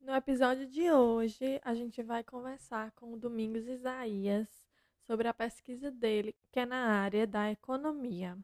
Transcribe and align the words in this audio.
No 0.00 0.14
episódio 0.14 0.66
de 0.66 0.90
hoje, 0.90 1.60
a 1.64 1.74
gente 1.74 2.02
vai 2.02 2.22
conversar 2.22 2.90
com 2.92 3.12
o 3.12 3.16
Domingos 3.16 3.66
Isaías 3.66 4.46
sobre 5.06 5.26
a 5.26 5.32
pesquisa 5.32 5.90
dele, 5.90 6.36
que 6.50 6.60
é 6.60 6.66
na 6.66 7.00
área 7.00 7.26
da 7.26 7.50
economia. 7.50 8.36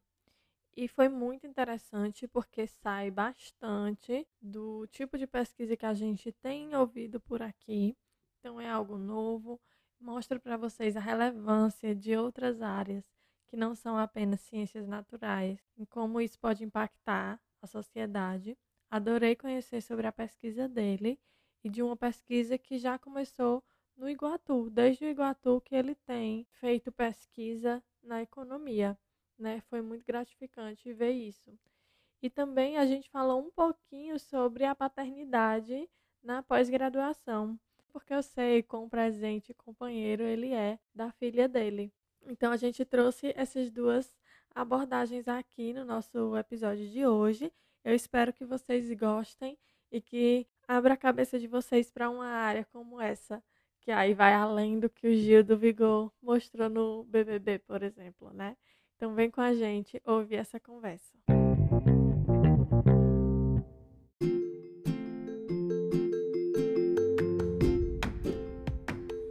E 0.76 0.88
foi 0.88 1.08
muito 1.08 1.46
interessante 1.46 2.26
porque 2.26 2.66
sai 2.66 3.10
bastante 3.10 4.26
do 4.40 4.86
tipo 4.86 5.18
de 5.18 5.26
pesquisa 5.26 5.76
que 5.76 5.84
a 5.84 5.92
gente 5.92 6.32
tem 6.32 6.74
ouvido 6.74 7.20
por 7.20 7.42
aqui. 7.42 7.96
Então 8.38 8.60
é 8.60 8.70
algo 8.70 8.96
novo, 8.96 9.60
mostra 10.00 10.38
para 10.38 10.56
vocês 10.56 10.96
a 10.96 11.00
relevância 11.00 11.94
de 11.94 12.16
outras 12.16 12.62
áreas 12.62 13.17
que 13.48 13.56
não 13.56 13.74
são 13.74 13.96
apenas 13.98 14.40
ciências 14.42 14.86
naturais 14.86 15.58
e 15.76 15.86
como 15.86 16.20
isso 16.20 16.38
pode 16.38 16.62
impactar 16.62 17.40
a 17.60 17.66
sociedade. 17.66 18.56
Adorei 18.90 19.34
conhecer 19.34 19.80
sobre 19.80 20.06
a 20.06 20.12
pesquisa 20.12 20.68
dele 20.68 21.18
e 21.64 21.68
de 21.68 21.82
uma 21.82 21.96
pesquisa 21.96 22.56
que 22.56 22.78
já 22.78 22.98
começou 22.98 23.64
no 23.96 24.08
Iguatu, 24.08 24.70
desde 24.70 25.04
o 25.04 25.08
Iguatu 25.08 25.60
que 25.62 25.74
ele 25.74 25.94
tem 25.94 26.46
feito 26.60 26.92
pesquisa 26.92 27.82
na 28.02 28.22
economia, 28.22 28.96
né? 29.38 29.60
Foi 29.62 29.82
muito 29.82 30.04
gratificante 30.06 30.92
ver 30.92 31.10
isso. 31.10 31.58
E 32.22 32.30
também 32.30 32.76
a 32.78 32.86
gente 32.86 33.10
falou 33.10 33.40
um 33.40 33.50
pouquinho 33.50 34.18
sobre 34.18 34.64
a 34.64 34.74
paternidade 34.74 35.88
na 36.22 36.42
pós-graduação, 36.42 37.58
porque 37.88 38.12
eu 38.12 38.22
sei 38.22 38.62
quão 38.62 38.88
presente 38.88 39.54
companheiro 39.54 40.22
ele 40.22 40.52
é 40.52 40.78
da 40.94 41.10
filha 41.12 41.48
dele. 41.48 41.92
Então 42.28 42.52
a 42.52 42.56
gente 42.56 42.84
trouxe 42.84 43.32
essas 43.34 43.70
duas 43.70 44.14
abordagens 44.54 45.26
aqui 45.26 45.72
no 45.72 45.84
nosso 45.84 46.36
episódio 46.36 46.86
de 46.86 47.06
hoje. 47.06 47.50
Eu 47.82 47.94
espero 47.94 48.32
que 48.34 48.44
vocês 48.44 48.92
gostem 48.92 49.58
e 49.90 50.00
que 50.00 50.46
abra 50.66 50.92
a 50.92 50.96
cabeça 50.96 51.38
de 51.38 51.46
vocês 51.46 51.90
para 51.90 52.10
uma 52.10 52.26
área 52.26 52.66
como 52.70 53.00
essa, 53.00 53.42
que 53.80 53.90
aí 53.90 54.12
vai 54.12 54.34
além 54.34 54.78
do 54.78 54.90
que 54.90 55.08
o 55.08 55.14
Gil 55.14 55.42
do 55.42 55.56
Vigor 55.56 56.12
mostrou 56.20 56.68
no 56.68 57.04
BBB, 57.04 57.60
por 57.60 57.82
exemplo, 57.82 58.30
né? 58.34 58.56
Então 58.96 59.14
vem 59.14 59.30
com 59.30 59.40
a 59.40 59.54
gente 59.54 60.02
ouvir 60.04 60.36
essa 60.36 60.60
conversa. 60.60 61.37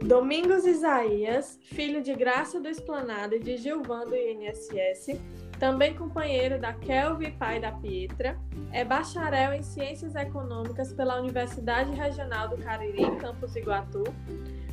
Domingos 0.08 0.64
Isaías, 0.64 1.60
filho 1.64 2.02
de 2.02 2.14
Graça 2.14 2.58
do 2.58 2.66
Esplanado 2.66 3.34
e 3.34 3.38
de 3.38 3.58
Gilvan 3.58 4.06
do 4.06 4.16
INSS, 4.16 5.20
também 5.60 5.94
companheiro 5.94 6.58
da 6.58 6.72
Kelvin 6.72 7.32
pai 7.32 7.60
da 7.60 7.72
Pietra, 7.72 8.40
é 8.72 8.82
bacharel 8.82 9.52
em 9.52 9.62
Ciências 9.62 10.14
Econômicas 10.14 10.94
pela 10.94 11.20
Universidade 11.20 11.90
Regional 11.90 12.48
do 12.48 12.56
Cariri, 12.56 13.16
campus 13.16 13.54
Iguatu, 13.54 14.02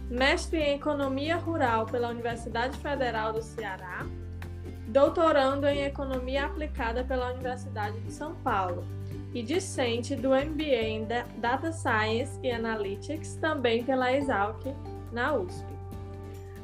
mestre 0.10 0.58
em 0.58 0.76
Economia 0.76 1.36
Rural 1.36 1.86
pela 1.86 2.08
Universidade 2.08 2.78
Federal 2.78 3.34
do 3.34 3.42
Ceará, 3.42 4.06
doutorando 4.88 5.68
em 5.68 5.82
Economia 5.82 6.46
Aplicada 6.46 7.04
pela 7.04 7.34
Universidade 7.34 8.00
de 8.00 8.14
São 8.14 8.36
Paulo 8.36 8.86
e 9.34 9.44
discente 9.44 10.16
do 10.16 10.30
MBA 10.30 10.88
em 10.88 11.06
Data 11.40 11.74
Science 11.74 12.40
e 12.42 12.50
Analytics, 12.50 13.36
também 13.36 13.84
pela 13.84 14.14
Exalc, 14.14 14.64
na 15.16 15.34
USP. 15.34 15.66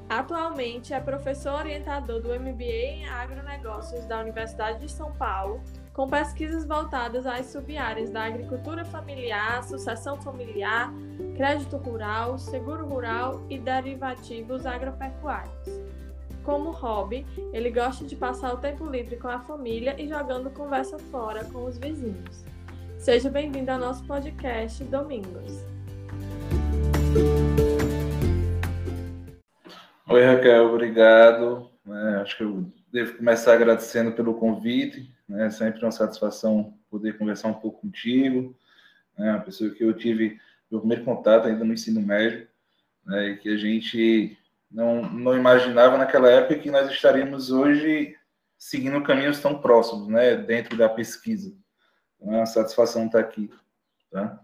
Atualmente 0.10 0.94
é 0.94 1.00
professor 1.00 1.54
orientador 1.54 2.22
do 2.22 2.38
MBA 2.38 2.64
em 2.64 3.08
Agronegócios 3.08 4.04
da 4.06 4.20
Universidade 4.20 4.80
de 4.80 4.92
São 4.92 5.14
Paulo, 5.14 5.62
com 5.94 6.06
pesquisas 6.06 6.66
voltadas 6.66 7.26
às 7.26 7.46
sub-áreas 7.46 8.10
da 8.10 8.26
agricultura 8.26 8.84
familiar, 8.84 9.64
sucessão 9.64 10.22
familiar, 10.22 10.92
crédito 11.38 11.78
rural, 11.78 12.38
seguro 12.38 12.86
rural 12.86 13.42
e 13.50 13.58
derivativos 13.58 14.66
agropecuários. 14.66 15.80
Como 16.44 16.72
hobby, 16.72 17.26
ele 17.54 17.72
gosta 17.72 18.04
de 18.04 18.16
passar 18.18 18.54
o 18.54 18.58
tempo 18.58 18.86
livre 18.86 19.16
com 19.16 19.30
a 19.30 19.40
família 19.40 19.96
e 19.98 20.10
jogando 20.10 20.50
conversa 20.50 21.00
fora 21.00 21.46
com 21.46 21.64
os 21.64 21.78
vizinhos. 21.78 22.44
Seja 22.98 23.30
bem-vindo 23.30 23.72
ao 23.72 23.80
nosso 23.80 24.04
podcast 24.04 24.84
Domingos. 24.84 25.64
Oi, 30.12 30.26
Raquel, 30.26 30.66
obrigado. 30.66 31.72
É, 31.88 32.22
acho 32.22 32.36
que 32.36 32.44
eu 32.44 32.70
devo 32.92 33.16
começar 33.16 33.54
agradecendo 33.54 34.12
pelo 34.12 34.34
convite. 34.34 35.10
Né? 35.26 35.48
É 35.48 35.50
sempre 35.50 35.82
uma 35.82 35.92
satisfação 35.92 36.78
poder 36.90 37.18
conversar 37.18 37.48
um 37.48 37.54
pouco 37.54 37.80
contigo. 37.80 38.54
Né? 39.18 39.32
Uma 39.32 39.40
pessoa 39.40 39.70
que 39.70 39.82
eu 39.82 39.94
tive 39.94 40.38
meu 40.70 40.82
primeiro 40.82 41.06
contato 41.06 41.48
ainda 41.48 41.64
no 41.64 41.74
ensino 41.74 42.02
médio, 42.02 42.46
né? 43.06 43.30
e 43.30 43.38
que 43.38 43.48
a 43.48 43.56
gente 43.56 44.38
não, 44.70 45.02
não 45.10 45.34
imaginava 45.34 45.98
naquela 45.98 46.30
época 46.30 46.60
que 46.60 46.70
nós 46.70 46.92
estaríamos 46.92 47.50
hoje 47.50 48.14
seguindo 48.58 49.02
caminhos 49.04 49.40
tão 49.40 49.62
próximos, 49.62 50.10
né? 50.10 50.36
dentro 50.36 50.78
da 50.78 50.90
pesquisa. 50.90 51.56
Então, 52.18 52.34
é 52.34 52.38
uma 52.40 52.46
satisfação 52.46 53.06
estar 53.06 53.20
aqui. 53.20 53.50
Tá? 54.12 54.44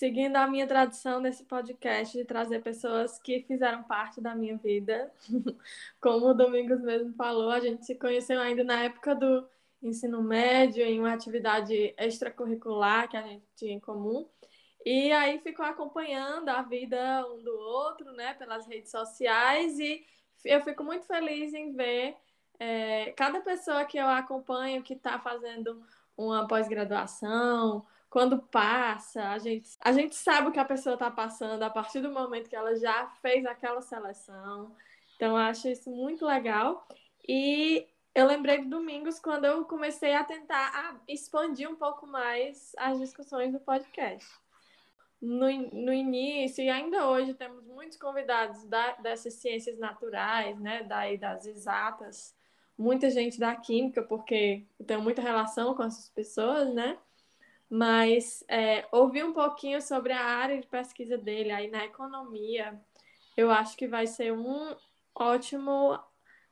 Seguindo 0.00 0.36
a 0.36 0.46
minha 0.46 0.66
tradição 0.66 1.20
nesse 1.20 1.44
podcast 1.44 2.16
de 2.16 2.24
trazer 2.24 2.62
pessoas 2.62 3.18
que 3.18 3.42
fizeram 3.42 3.82
parte 3.82 4.18
da 4.18 4.34
minha 4.34 4.56
vida. 4.56 5.12
Como 6.00 6.28
o 6.28 6.34
Domingos 6.34 6.80
mesmo 6.80 7.12
falou, 7.12 7.50
a 7.50 7.60
gente 7.60 7.84
se 7.84 7.94
conheceu 7.96 8.40
ainda 8.40 8.64
na 8.64 8.84
época 8.84 9.14
do 9.14 9.46
ensino 9.82 10.22
médio, 10.22 10.82
em 10.82 10.98
uma 10.98 11.12
atividade 11.12 11.94
extracurricular 11.98 13.10
que 13.10 13.16
a 13.18 13.20
gente 13.20 13.44
tinha 13.54 13.74
em 13.74 13.78
comum. 13.78 14.26
E 14.86 15.12
aí 15.12 15.38
ficou 15.40 15.66
acompanhando 15.66 16.48
a 16.48 16.62
vida 16.62 17.22
um 17.34 17.42
do 17.42 17.52
outro, 17.58 18.10
né, 18.12 18.32
pelas 18.32 18.66
redes 18.66 18.90
sociais. 18.90 19.78
E 19.78 20.02
eu 20.46 20.62
fico 20.62 20.82
muito 20.82 21.04
feliz 21.04 21.52
em 21.52 21.74
ver 21.74 22.16
é, 22.58 23.12
cada 23.12 23.42
pessoa 23.42 23.84
que 23.84 23.98
eu 23.98 24.08
acompanho 24.08 24.82
que 24.82 24.94
está 24.94 25.18
fazendo 25.18 25.84
uma 26.16 26.48
pós-graduação 26.48 27.84
quando 28.10 28.42
passa, 28.42 29.30
a 29.30 29.38
gente, 29.38 29.70
a 29.80 29.92
gente 29.92 30.16
sabe 30.16 30.48
o 30.48 30.52
que 30.52 30.58
a 30.58 30.64
pessoa 30.64 30.94
está 30.94 31.08
passando 31.08 31.62
a 31.62 31.70
partir 31.70 32.00
do 32.00 32.10
momento 32.10 32.50
que 32.50 32.56
ela 32.56 32.74
já 32.74 33.06
fez 33.22 33.46
aquela 33.46 33.80
seleção. 33.80 34.74
Então, 35.14 35.36
acho 35.36 35.68
isso 35.68 35.88
muito 35.88 36.26
legal. 36.26 36.88
E 37.26 37.86
eu 38.12 38.26
lembrei 38.26 38.58
de 38.58 38.68
domingos 38.68 39.20
quando 39.20 39.44
eu 39.44 39.64
comecei 39.64 40.12
a 40.12 40.24
tentar 40.24 41.00
expandir 41.06 41.70
um 41.70 41.76
pouco 41.76 42.04
mais 42.04 42.72
as 42.76 42.98
discussões 42.98 43.52
do 43.52 43.60
podcast. 43.60 44.28
No, 45.22 45.46
no 45.72 45.92
início, 45.92 46.64
e 46.64 46.68
ainda 46.68 47.06
hoje, 47.06 47.34
temos 47.34 47.64
muitos 47.64 47.96
convidados 47.96 48.64
da, 48.64 48.92
dessas 48.94 49.34
ciências 49.34 49.78
naturais, 49.78 50.58
né, 50.58 50.82
daí 50.82 51.18
das 51.18 51.44
exatas, 51.46 52.34
muita 52.76 53.10
gente 53.10 53.38
da 53.38 53.54
química, 53.54 54.02
porque 54.02 54.64
eu 54.78 54.86
tenho 54.86 55.02
muita 55.02 55.20
relação 55.22 55.74
com 55.74 55.82
essas 55.84 56.08
pessoas, 56.08 56.72
né? 56.74 56.98
Mas 57.70 58.42
é, 58.48 58.84
ouvir 58.90 59.24
um 59.24 59.32
pouquinho 59.32 59.80
sobre 59.80 60.12
a 60.12 60.24
área 60.24 60.60
de 60.60 60.66
pesquisa 60.66 61.16
dele 61.16 61.52
aí 61.52 61.70
na 61.70 61.84
economia, 61.84 62.78
eu 63.36 63.48
acho 63.48 63.76
que 63.76 63.86
vai 63.86 64.08
ser 64.08 64.32
um 64.32 64.74
ótimo, 65.14 65.96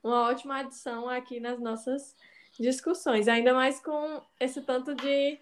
uma 0.02 0.28
ótima 0.28 0.58
adição 0.58 1.08
aqui 1.08 1.40
nas 1.40 1.58
nossas 1.58 2.16
discussões, 2.58 3.26
ainda 3.26 3.52
mais 3.52 3.80
com 3.80 4.22
esse 4.38 4.62
tanto 4.62 4.94
de 4.94 5.40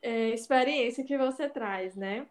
é, 0.00 0.28
experiência 0.30 1.04
que 1.04 1.18
você 1.18 1.48
traz, 1.48 1.96
né? 1.96 2.28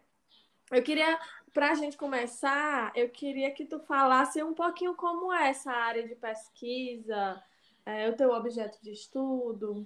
Eu 0.70 0.82
queria, 0.82 1.18
para 1.52 1.72
a 1.72 1.74
gente 1.74 1.96
começar, 1.98 2.92
eu 2.94 3.10
queria 3.10 3.50
que 3.50 3.66
tu 3.66 3.78
falasse 3.80 4.42
um 4.42 4.54
pouquinho 4.54 4.94
como 4.94 5.32
é 5.32 5.50
essa 5.50 5.70
área 5.70 6.06
de 6.08 6.14
pesquisa, 6.14 7.42
é, 7.84 8.08
o 8.08 8.16
teu 8.16 8.32
objeto 8.32 8.78
de 8.82 8.90
estudo. 8.92 9.84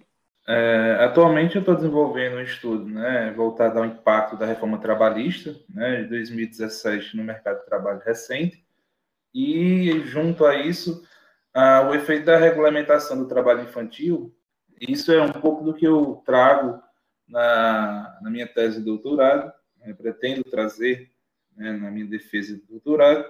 É, 0.53 1.05
atualmente 1.05 1.55
eu 1.55 1.61
estou 1.61 1.77
desenvolvendo 1.77 2.39
um 2.39 2.43
estudo 2.43 2.85
né, 2.85 3.33
voltado 3.37 3.79
ao 3.79 3.85
impacto 3.85 4.37
da 4.37 4.45
reforma 4.45 4.81
trabalhista 4.81 5.55
né, 5.69 6.03
de 6.03 6.09
2017 6.09 7.17
no 7.17 7.23
mercado 7.23 7.61
de 7.61 7.67
trabalho 7.67 8.03
recente. 8.05 8.67
E, 9.33 10.01
junto 10.07 10.45
a 10.45 10.57
isso, 10.57 11.07
ah, 11.55 11.89
o 11.89 11.95
efeito 11.95 12.25
da 12.25 12.37
regulamentação 12.37 13.17
do 13.17 13.29
trabalho 13.29 13.63
infantil, 13.63 14.35
isso 14.81 15.13
é 15.13 15.23
um 15.23 15.31
pouco 15.31 15.63
do 15.63 15.73
que 15.73 15.87
eu 15.87 16.21
trago 16.27 16.83
na, 17.29 18.19
na 18.21 18.29
minha 18.29 18.49
tese 18.49 18.81
de 18.81 18.85
doutorado, 18.85 19.53
né, 19.79 19.95
pretendo 19.95 20.43
trazer 20.43 21.13
né, 21.57 21.71
na 21.75 21.93
minha 21.93 22.07
defesa 22.07 22.57
de 22.57 22.63
doutorado, 22.63 23.25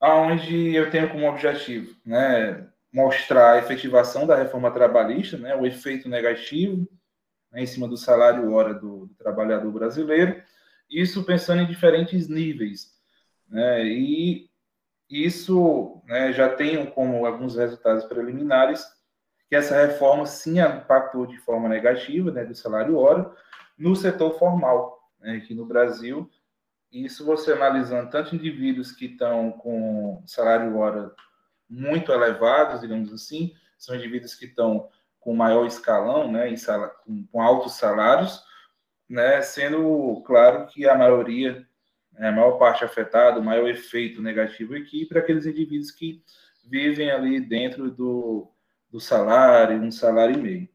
aonde 0.00 0.74
eu 0.74 0.90
tenho 0.90 1.08
como 1.08 1.28
objetivo 1.28 1.94
né, 2.04 2.66
mostrar 2.92 3.52
a 3.52 3.58
efetivação 3.58 4.26
da 4.26 4.36
reforma 4.36 4.70
trabalhista, 4.70 5.38
né, 5.38 5.54
o 5.54 5.64
efeito 5.64 6.08
negativo 6.08 6.88
né, 7.52 7.62
em 7.62 7.66
cima 7.66 7.88
do 7.88 7.96
salário 7.96 8.52
hora 8.52 8.74
do, 8.74 9.06
do, 9.06 9.14
trabalhador 9.14 9.70
brasileiro, 9.70 10.42
isso 10.88 11.24
pensando 11.24 11.62
em 11.62 11.66
diferentes 11.66 12.28
níveis. 12.28 12.98
Né, 13.48 13.84
e 13.84 14.50
isso 15.08 16.02
né, 16.06 16.32
já 16.32 16.48
tem 16.48 16.86
como 16.86 17.26
alguns 17.26 17.56
resultados 17.56 18.04
preliminares 18.04 18.84
que 19.48 19.56
essa 19.56 19.74
reforma 19.84 20.26
sim 20.26 20.60
impactou 20.60 21.26
de 21.26 21.36
forma 21.38 21.68
negativa 21.68 22.30
né, 22.30 22.44
do 22.44 22.54
salário 22.54 22.96
hora 22.96 23.32
no 23.76 23.96
setor 23.96 24.38
formal, 24.38 25.00
né, 25.20 25.36
aqui 25.36 25.54
no 25.54 25.66
Brasil. 25.66 26.30
Isso 26.92 27.24
você 27.24 27.52
analisando 27.52 28.10
tanto 28.10 28.34
indivíduos 28.34 28.92
que 28.92 29.06
estão 29.06 29.52
com 29.52 30.22
salário 30.26 30.76
hora 30.76 31.12
muito 31.70 32.12
elevados, 32.12 32.80
digamos 32.80 33.12
assim, 33.12 33.54
são 33.78 33.94
indivíduos 33.94 34.34
que 34.34 34.46
estão 34.46 34.88
com 35.20 35.34
maior 35.34 35.66
escalão, 35.66 36.30
né, 36.30 36.52
com, 37.30 37.40
altos 37.40 37.74
salários, 37.74 38.42
né, 39.08 39.40
sendo 39.42 40.22
claro 40.26 40.66
que 40.66 40.88
a 40.88 40.96
maioria, 40.96 41.66
né, 42.12 42.28
a 42.28 42.32
maior 42.32 42.52
parte 42.58 42.84
afetada, 42.84 43.38
o 43.38 43.44
maior 43.44 43.68
efeito 43.68 44.20
negativo 44.20 44.74
aqui 44.74 45.06
para 45.06 45.20
aqueles 45.20 45.46
indivíduos 45.46 45.90
que 45.90 46.22
vivem 46.64 47.10
ali 47.10 47.40
dentro 47.40 47.90
do, 47.90 48.50
do 48.90 48.98
salário, 48.98 49.80
um 49.80 49.90
salário 49.90 50.36
e 50.36 50.42
meio. 50.42 50.68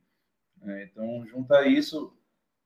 É, 0.64 0.84
então, 0.84 1.26
junto 1.28 1.54
a 1.54 1.68
isso, 1.68 2.16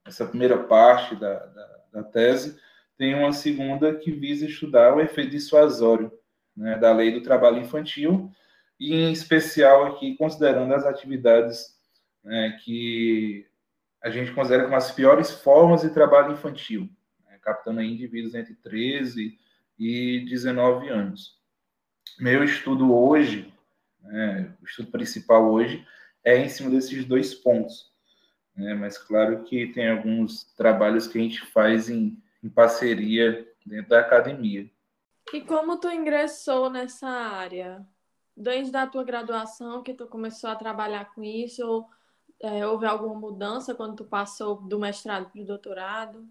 essa 0.06 0.26
primeira 0.26 0.58
parte 0.58 1.16
da, 1.16 1.34
da, 1.46 1.80
da, 1.94 2.04
tese, 2.04 2.60
tem 2.98 3.14
uma 3.14 3.32
segunda 3.34 3.96
que 3.96 4.12
visa 4.12 4.46
estudar 4.46 4.96
o 4.96 5.02
efeito 5.02 5.32
dissuasório 5.32 6.12
né, 6.60 6.78
da 6.78 6.94
lei 6.94 7.12
do 7.12 7.22
trabalho 7.22 7.60
infantil, 7.60 8.32
e 8.80 8.94
em 8.94 9.12
especial 9.12 9.88
aqui 9.88 10.16
considerando 10.16 10.74
as 10.74 10.86
atividades 10.86 11.78
né, 12.24 12.58
que 12.64 13.46
a 14.02 14.10
gente 14.10 14.32
considera 14.32 14.64
como 14.64 14.76
as 14.76 14.92
piores 14.92 15.32
formas 15.32 15.82
de 15.82 15.90
trabalho 15.90 16.34
infantil, 16.34 16.90
né, 17.26 17.38
captando 17.42 17.82
indivíduos 17.82 18.36
entre 18.36 18.56
13 18.56 19.38
e 19.78 20.26
19 20.30 20.90
anos. 20.90 21.38
Meu 22.20 22.44
estudo 22.44 22.94
hoje 22.94 23.52
né? 24.04 24.54
O 24.62 24.66
estudo 24.66 24.92
principal 24.92 25.52
hoje 25.52 25.86
é 26.24 26.38
em 26.38 26.50
cima 26.50 26.70
desses 26.70 27.06
dois 27.06 27.34
pontos. 27.34 27.92
Né? 28.56 28.74
Mas 28.74 28.98
claro 28.98 29.44
que 29.44 29.68
tem 29.68 29.90
alguns 29.90 30.44
trabalhos 30.56 31.08
que 31.08 31.18
a 31.18 31.22
gente 31.22 31.42
faz 31.48 31.90
em, 31.90 32.22
em 32.44 32.50
parceria 32.50 33.48
dentro 33.66 33.90
da 33.90 34.00
academia. 34.00 34.70
E 35.34 35.42
como 35.42 35.80
tu 35.80 35.90
ingressou 35.90 36.70
nessa 36.70 37.08
área? 37.08 37.86
Desde 38.36 38.76
a 38.78 38.88
tua 38.88 39.04
graduação 39.04 39.84
que 39.84 39.94
tu 39.94 40.08
começou 40.08 40.50
a 40.50 40.56
trabalhar 40.56 41.14
com 41.14 41.24
isso, 41.24 41.66
ou 41.66 41.90
é, 42.42 42.66
houve 42.66 42.86
alguma 42.86 43.16
mudança 43.16 43.76
quando 43.76 43.98
tu 43.98 44.06
passou 44.06 44.62
do 44.62 44.80
mestrado 44.80 45.30
para 45.30 45.42
o 45.42 45.46
doutorado? 45.46 46.28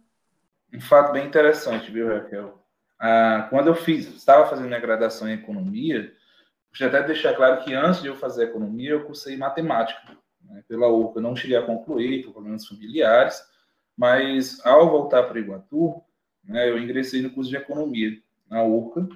Um 0.72 0.80
fato 0.80 1.12
bem 1.12 1.26
interessante, 1.26 1.90
viu, 1.90 2.08
Raquel? 2.08 2.62
Ah, 2.98 3.46
quando 3.50 3.68
eu 3.68 3.74
fiz, 3.74 4.06
estava 4.08 4.46
fazendo 4.46 4.66
minha 4.66 4.80
graduação 4.80 5.28
em 5.28 5.34
economia, 5.34 6.12
Gostaria 6.70 6.88
até 6.88 7.00
de 7.00 7.12
deixar 7.12 7.34
claro 7.34 7.64
que 7.64 7.74
antes 7.74 8.02
de 8.02 8.08
eu 8.08 8.16
fazer 8.16 8.44
economia, 8.44 8.90
eu 8.90 9.04
cursei 9.04 9.36
matemática 9.36 10.16
né, 10.42 10.62
pela 10.68 10.88
URCA. 10.88 11.18
Eu 11.18 11.22
não 11.22 11.34
cheguei 11.34 11.56
a 11.56 11.62
concluir 11.62 12.24
por 12.24 12.34
problemas 12.34 12.66
familiares, 12.66 13.42
mas 13.96 14.64
ao 14.64 14.88
voltar 14.88 15.24
para 15.24 15.40
Iguatu, 15.40 16.02
né, 16.44 16.70
eu 16.70 16.78
ingressei 16.78 17.22
no 17.22 17.30
curso 17.30 17.50
de 17.50 17.56
economia 17.56 18.16
na 18.50 18.62
URCA, 18.62 19.08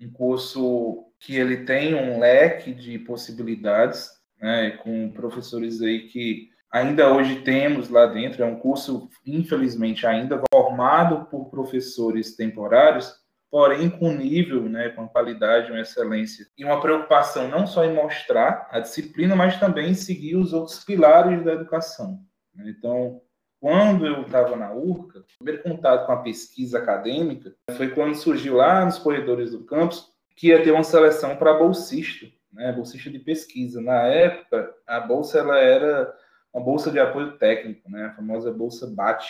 um 0.00 0.10
curso 0.10 1.06
que 1.18 1.36
ele 1.36 1.64
tem 1.64 1.94
um 1.94 2.18
leque 2.18 2.72
de 2.72 2.98
possibilidades, 3.00 4.10
né, 4.40 4.70
com 4.82 5.10
professores 5.10 5.82
aí 5.82 6.06
que 6.08 6.48
ainda 6.70 7.12
hoje 7.12 7.42
temos 7.42 7.88
lá 7.88 8.06
dentro. 8.06 8.42
É 8.42 8.46
um 8.46 8.58
curso, 8.58 9.08
infelizmente, 9.26 10.06
ainda 10.06 10.40
formado 10.52 11.26
por 11.26 11.50
professores 11.50 12.36
temporários, 12.36 13.12
porém 13.50 13.90
com 13.90 14.12
nível, 14.12 14.68
né, 14.68 14.90
com 14.90 15.08
qualidade, 15.08 15.70
uma 15.70 15.80
excelência 15.80 16.46
e 16.56 16.64
uma 16.64 16.80
preocupação 16.80 17.48
não 17.48 17.66
só 17.66 17.84
em 17.84 17.94
mostrar 17.94 18.68
a 18.70 18.78
disciplina, 18.78 19.34
mas 19.34 19.58
também 19.58 19.90
em 19.90 19.94
seguir 19.94 20.36
os 20.36 20.52
outros 20.52 20.84
pilares 20.84 21.42
da 21.44 21.54
educação. 21.54 22.20
Né? 22.54 22.74
Então, 22.76 23.22
quando 23.60 24.06
eu 24.06 24.22
estava 24.22 24.56
na 24.56 24.72
URCA, 24.72 25.20
o 25.20 25.44
primeiro 25.44 25.62
contato 25.62 26.06
com 26.06 26.12
a 26.12 26.22
pesquisa 26.22 26.78
acadêmica 26.78 27.54
foi 27.76 27.88
quando 27.90 28.14
surgiu 28.14 28.54
lá 28.54 28.84
nos 28.84 28.98
corredores 28.98 29.50
do 29.50 29.64
campus 29.64 30.12
que 30.36 30.48
ia 30.48 30.62
ter 30.62 30.70
uma 30.70 30.84
seleção 30.84 31.36
para 31.36 31.54
bolsista, 31.54 32.26
né, 32.52 32.72
bolsista 32.72 33.10
de 33.10 33.18
pesquisa. 33.18 33.80
Na 33.80 34.02
época, 34.06 34.72
a 34.86 35.00
bolsa 35.00 35.38
ela 35.38 35.58
era 35.58 36.14
uma 36.54 36.64
bolsa 36.64 36.90
de 36.90 37.00
apoio 37.00 37.36
técnico, 37.38 37.90
né, 37.90 38.06
a 38.06 38.14
famosa 38.14 38.52
bolsa 38.52 38.86
BAT, 38.86 39.24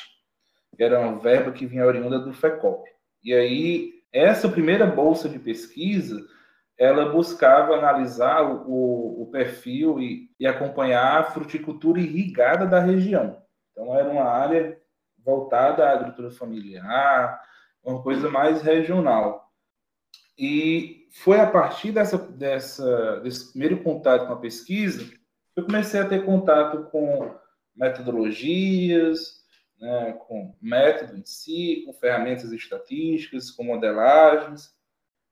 que 0.76 0.82
era 0.82 1.00
uma 1.00 1.18
verba 1.18 1.50
que 1.50 1.66
vinha 1.66 1.86
oriunda 1.86 2.18
do 2.18 2.32
FECOP. 2.32 2.88
E 3.24 3.32
aí 3.32 3.98
essa 4.12 4.48
primeira 4.48 4.86
bolsa 4.86 5.28
de 5.28 5.38
pesquisa, 5.38 6.24
ela 6.76 7.10
buscava 7.10 7.74
analisar 7.74 8.42
o, 8.42 9.22
o 9.22 9.28
perfil 9.30 10.00
e, 10.00 10.30
e, 10.38 10.46
acompanhar 10.46 11.18
a 11.18 11.24
fruticultura 11.24 12.00
irrigada 12.00 12.66
da 12.66 12.80
região. 12.80 13.42
Então, 13.78 13.96
era 13.96 14.10
uma 14.10 14.24
área 14.24 14.76
voltada 15.24 15.86
à 15.86 15.92
agricultura 15.92 16.32
familiar, 16.32 17.40
uma 17.84 18.02
coisa 18.02 18.28
mais 18.28 18.60
regional. 18.60 19.52
E 20.36 21.06
foi 21.12 21.38
a 21.38 21.48
partir 21.48 21.92
dessa, 21.92 22.18
dessa, 22.18 23.20
desse 23.20 23.52
primeiro 23.52 23.80
contato 23.84 24.26
com 24.26 24.32
a 24.32 24.40
pesquisa 24.40 25.04
que 25.04 25.16
eu 25.54 25.64
comecei 25.64 26.00
a 26.00 26.08
ter 26.08 26.24
contato 26.24 26.90
com 26.90 27.32
metodologias, 27.74 29.44
né, 29.80 30.12
com 30.26 30.56
método 30.60 31.16
em 31.16 31.24
si, 31.24 31.84
com 31.86 31.92
ferramentas 31.92 32.50
estatísticas, 32.50 33.52
com 33.52 33.62
modelagens. 33.62 34.76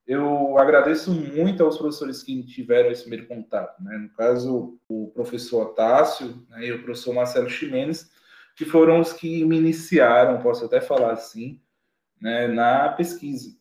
Eu 0.05 0.57
agradeço 0.57 1.11
muito 1.11 1.65
aos 1.65 1.77
professores 1.77 2.23
que 2.23 2.41
tiveram 2.43 2.91
esse 2.91 3.01
primeiro 3.01 3.27
contato, 3.27 3.83
né? 3.83 3.97
no 3.97 4.09
caso, 4.11 4.79
o 4.87 5.07
professor 5.07 5.63
Otácio 5.67 6.45
né, 6.49 6.67
e 6.67 6.71
o 6.71 6.81
professor 6.81 7.13
Marcelo 7.13 7.49
Ximenes, 7.49 8.09
que 8.57 8.65
foram 8.65 8.99
os 8.99 9.13
que 9.13 9.45
me 9.45 9.55
iniciaram, 9.55 10.41
posso 10.41 10.65
até 10.65 10.81
falar 10.81 11.11
assim, 11.11 11.61
né, 12.19 12.47
na 12.47 12.89
pesquisa. 12.89 13.55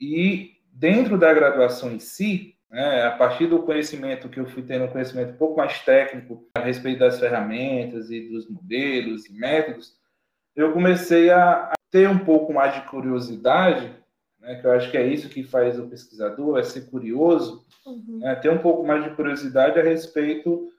E 0.00 0.56
dentro 0.72 1.18
da 1.18 1.34
graduação 1.34 1.92
em 1.92 1.98
si, 1.98 2.56
né, 2.70 3.04
a 3.04 3.10
partir 3.10 3.46
do 3.46 3.62
conhecimento 3.62 4.30
que 4.30 4.40
eu 4.40 4.46
fui 4.46 4.62
tendo 4.62 4.86
um 4.86 4.88
conhecimento 4.88 5.34
um 5.34 5.36
pouco 5.36 5.58
mais 5.58 5.78
técnico 5.80 6.48
a 6.54 6.60
respeito 6.60 7.00
das 7.00 7.20
ferramentas 7.20 8.10
e 8.10 8.26
dos 8.30 8.48
modelos 8.48 9.26
e 9.26 9.34
métodos, 9.34 9.98
eu 10.56 10.72
comecei 10.72 11.28
a, 11.28 11.70
ter 11.90 12.08
um 12.08 12.20
pouco 12.20 12.54
mais 12.54 12.74
de 12.74 12.88
curiosidade, 12.88 13.94
né, 14.40 14.54
que 14.54 14.66
eu 14.66 14.72
acho 14.72 14.90
que 14.90 14.96
é 14.96 15.06
isso 15.06 15.28
que 15.28 15.44
faz 15.44 15.78
o 15.78 15.86
pesquisador, 15.88 16.58
é 16.58 16.62
ser 16.62 16.88
curioso, 16.90 17.66
uhum. 17.84 18.20
né, 18.20 18.34
ter 18.36 18.50
um 18.50 18.58
pouco 18.58 18.86
mais 18.86 19.04
de 19.04 19.10
curiosidade 19.10 19.78
a 19.78 19.82
respeito 19.82 20.71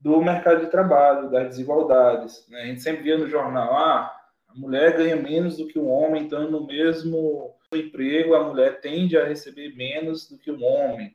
do 0.00 0.20
mercado 0.22 0.64
de 0.64 0.70
trabalho, 0.70 1.30
das 1.30 1.48
desigualdades. 1.48 2.46
Né? 2.48 2.62
A 2.62 2.66
gente 2.66 2.82
sempre 2.82 3.02
via 3.02 3.18
no 3.18 3.28
jornal, 3.28 3.76
ah, 3.76 4.14
a 4.48 4.54
mulher 4.54 4.96
ganha 4.96 5.16
menos 5.16 5.56
do 5.56 5.66
que 5.66 5.78
o 5.78 5.86
homem, 5.86 6.22
então 6.22 6.50
no 6.50 6.66
mesmo 6.66 7.54
emprego 7.72 8.34
a 8.34 8.44
mulher 8.44 8.80
tende 8.80 9.16
a 9.16 9.24
receber 9.24 9.74
menos 9.74 10.28
do 10.28 10.38
que 10.38 10.50
o 10.50 10.62
homem. 10.62 11.14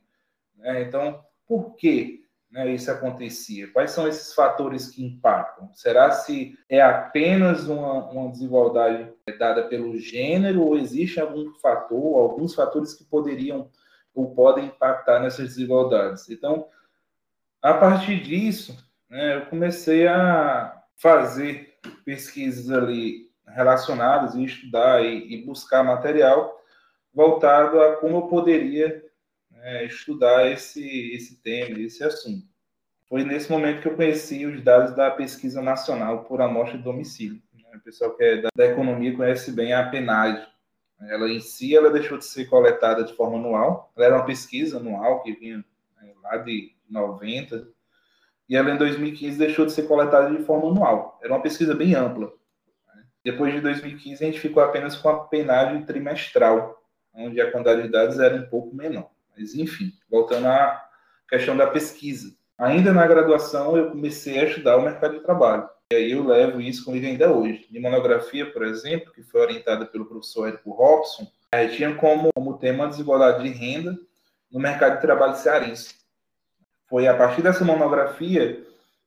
Né? 0.57 0.83
Então, 0.83 1.23
por 1.47 1.75
quê? 1.75 2.23
né, 2.53 2.71
isso 2.71 2.91
acontecia? 2.91 3.67
Quais 3.71 3.89
são 3.89 4.07
esses 4.07 4.31
fatores 4.35 4.87
que 4.87 5.03
impactam? 5.03 5.73
Será 5.73 6.11
se 6.11 6.55
é 6.69 6.79
apenas 6.79 7.67
uma, 7.67 8.11
uma 8.11 8.31
desigualdade 8.31 9.11
dada 9.39 9.63
pelo 9.63 9.97
gênero 9.97 10.61
ou 10.61 10.77
existe 10.77 11.19
algum 11.19 11.51
fator, 11.55 12.15
alguns 12.15 12.53
fatores 12.53 12.93
que 12.93 13.03
poderiam 13.03 13.71
ou 14.13 14.35
podem 14.35 14.65
impactar 14.65 15.19
nessas 15.19 15.47
desigualdades? 15.47 16.29
Então, 16.29 16.67
a 17.63 17.73
partir 17.73 18.21
disso, 18.21 18.77
né, 19.09 19.37
eu 19.37 19.45
comecei 19.45 20.05
a 20.05 20.83
fazer 20.97 21.77
pesquisas 22.03 22.69
ali 22.69 23.31
relacionadas 23.47 24.35
e 24.35 24.43
estudar 24.43 25.01
e, 25.03 25.33
e 25.33 25.45
buscar 25.45 25.83
material 25.83 26.61
voltado 27.13 27.79
a 27.81 27.95
como 27.97 28.17
eu 28.17 28.21
poderia 28.23 29.03
é, 29.61 29.85
estudar 29.85 30.51
esse, 30.51 31.13
esse 31.13 31.41
tema, 31.41 31.79
esse 31.79 32.03
assunto. 32.03 32.45
Foi 33.07 33.23
nesse 33.23 33.49
momento 33.49 33.81
que 33.81 33.87
eu 33.87 33.95
conheci 33.95 34.45
os 34.45 34.61
dados 34.61 34.95
da 34.95 35.11
pesquisa 35.11 35.61
nacional 35.61 36.23
por 36.25 36.41
amostra 36.41 36.77
de 36.77 36.83
domicílio. 36.83 37.41
Né? 37.53 37.77
O 37.77 37.79
pessoal 37.79 38.15
que 38.15 38.23
é 38.23 38.41
da, 38.41 38.49
da 38.55 38.65
economia 38.65 39.15
conhece 39.15 39.51
bem 39.51 39.71
a 39.71 39.87
PNAD, 39.87 40.47
Ela 41.01 41.29
em 41.29 41.39
si, 41.39 41.75
ela 41.75 41.91
deixou 41.91 42.17
de 42.17 42.25
ser 42.25 42.45
coletada 42.45 43.03
de 43.03 43.13
forma 43.13 43.37
anual. 43.37 43.91
Ela 43.95 44.05
era 44.07 44.15
uma 44.15 44.25
pesquisa 44.25 44.77
anual 44.77 45.21
que 45.21 45.33
vinha 45.33 45.63
né, 46.01 46.13
lá 46.23 46.37
de 46.37 46.72
90. 46.89 47.67
E 48.49 48.55
ela 48.55 48.71
em 48.71 48.77
2015 48.77 49.37
deixou 49.37 49.65
de 49.65 49.71
ser 49.71 49.83
coletada 49.83 50.35
de 50.35 50.43
forma 50.43 50.69
anual. 50.69 51.19
Era 51.23 51.33
uma 51.33 51.41
pesquisa 51.41 51.73
bem 51.73 51.95
ampla. 51.95 52.31
Depois 53.23 53.53
de 53.53 53.61
2015, 53.61 54.23
a 54.23 54.27
gente 54.27 54.39
ficou 54.39 54.61
apenas 54.61 54.97
com 54.97 55.07
a 55.07 55.23
penagem 55.25 55.85
trimestral, 55.85 56.77
onde 57.13 57.39
a 57.39 57.49
quantidade 57.51 57.83
de 57.83 57.87
dados 57.87 58.19
era 58.19 58.35
um 58.35 58.45
pouco 58.49 58.75
menor. 58.75 59.09
Mas, 59.35 59.55
enfim, 59.55 59.93
voltando 60.09 60.47
à 60.47 60.83
questão 61.29 61.55
da 61.55 61.67
pesquisa. 61.67 62.35
Ainda 62.57 62.93
na 62.93 63.07
graduação, 63.07 63.77
eu 63.77 63.91
comecei 63.91 64.39
a 64.39 64.45
estudar 64.45 64.77
o 64.77 64.81
mercado 64.81 65.17
de 65.17 65.23
trabalho. 65.23 65.67
E 65.91 65.95
aí 65.95 66.11
eu 66.11 66.25
levo 66.25 66.59
isso 66.59 66.83
comigo 66.83 67.05
ainda 67.05 67.31
hoje. 67.31 67.65
De 67.69 67.79
monografia, 67.79 68.51
por 68.51 68.63
exemplo, 68.63 69.11
que 69.13 69.23
foi 69.23 69.41
orientada 69.41 69.85
pelo 69.85 70.05
professor 70.05 70.47
Érico 70.47 70.71
Robson, 70.71 71.25
eh, 71.53 71.67
tinha 71.67 71.95
como, 71.95 72.29
como 72.33 72.57
tema 72.57 72.85
a 72.85 72.89
desigualdade 72.89 73.43
de 73.43 73.49
renda 73.49 73.97
no 74.51 74.59
mercado 74.59 74.95
de 74.95 75.01
trabalho 75.01 75.35
cearense. 75.35 75.95
Foi 76.93 77.07
a 77.07 77.17
partir 77.17 77.41
dessa 77.41 77.65
monografia 77.65 78.63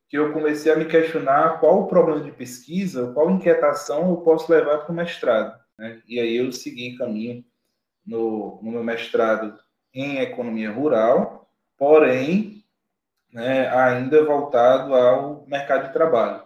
que 0.09 0.19
eu 0.19 0.33
comecei 0.33 0.73
a 0.73 0.77
me 0.77 0.87
questionar 0.87 1.61
qual 1.61 1.83
o 1.83 1.87
problema 1.87 2.21
de 2.21 2.33
pesquisa, 2.33 3.13
qual 3.13 3.31
inquietação 3.31 4.11
eu 4.11 4.17
posso 4.17 4.51
levar 4.51 4.79
para 4.79 4.91
o 4.91 4.95
mestrado. 4.97 5.57
Né? 5.79 6.03
E 6.05 6.19
aí 6.19 6.37
eu 6.37 6.51
segui 6.51 6.99
caminho 6.99 7.45
no, 8.05 8.59
no 8.61 8.73
meu 8.73 8.83
mestrado 8.83 9.57
em 9.95 10.19
economia 10.19 10.73
rural, 10.73 11.49
porém 11.79 12.65
né, 13.33 13.69
ainda 13.69 14.25
voltado 14.25 14.93
ao 14.93 15.47
mercado 15.47 15.87
de 15.87 15.93
trabalho. 15.93 16.43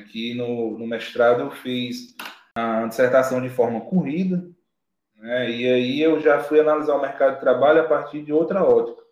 Aqui 0.00 0.32
no, 0.32 0.78
no 0.78 0.86
mestrado 0.86 1.42
eu 1.42 1.50
fiz 1.50 2.16
a 2.54 2.86
dissertação 2.86 3.42
de 3.42 3.50
forma 3.50 3.82
corrida, 3.82 4.42
né, 5.16 5.50
e 5.50 5.68
aí 5.68 6.00
eu 6.00 6.18
já 6.18 6.40
fui 6.40 6.60
analisar 6.60 6.94
o 6.94 7.02
mercado 7.02 7.34
de 7.34 7.40
trabalho 7.40 7.82
a 7.82 7.86
partir 7.86 8.24
de 8.24 8.32
outra 8.32 8.64
ótica. 8.64 9.03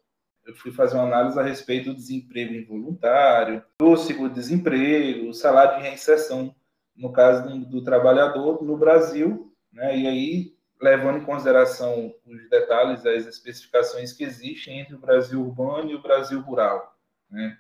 Eu 0.45 0.55
fui 0.55 0.73
fazer 0.73 0.97
uma 0.97 1.07
análise 1.07 1.39
a 1.39 1.43
respeito 1.43 1.91
do 1.91 1.95
desemprego 1.95 2.55
involuntário, 2.55 3.63
do 3.79 3.97
seguro-desemprego, 3.97 5.33
salário 5.33 5.77
de 5.77 5.89
reinserção, 5.89 6.55
no 6.97 7.13
caso 7.13 7.49
do, 7.49 7.65
do 7.65 7.85
trabalhador 7.85 8.63
no 8.63 8.77
Brasil, 8.77 9.55
né, 9.73 9.97
e 9.97 10.07
aí 10.07 10.57
levando 10.83 11.19
em 11.19 11.25
consideração 11.25 12.13
os 12.27 12.49
detalhes, 12.51 13.07
as 13.07 13.27
especificações 13.27 14.13
que 14.13 14.25
existem 14.25 14.81
entre 14.81 14.97
o 14.97 14.99
Brasil 14.99 15.41
urbano 15.41 15.91
e 15.91 15.95
o 15.95 16.03
Brasil 16.03 16.41
rural. 16.41 16.99
Né? 17.31 17.57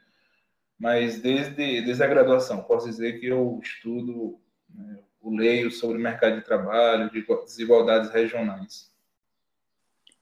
Mas 0.76 1.22
desde, 1.22 1.80
desde 1.82 2.02
a 2.02 2.08
graduação, 2.08 2.64
posso 2.64 2.88
dizer 2.88 3.20
que 3.20 3.26
eu 3.26 3.60
estudo, 3.62 4.40
né, 4.68 4.98
eu 5.22 5.30
leio 5.30 5.70
sobre 5.70 5.98
o 5.98 6.00
mercado 6.00 6.34
de 6.34 6.44
trabalho, 6.44 7.10
de 7.10 7.24
desigualdades 7.44 8.10
regionais. 8.10 8.92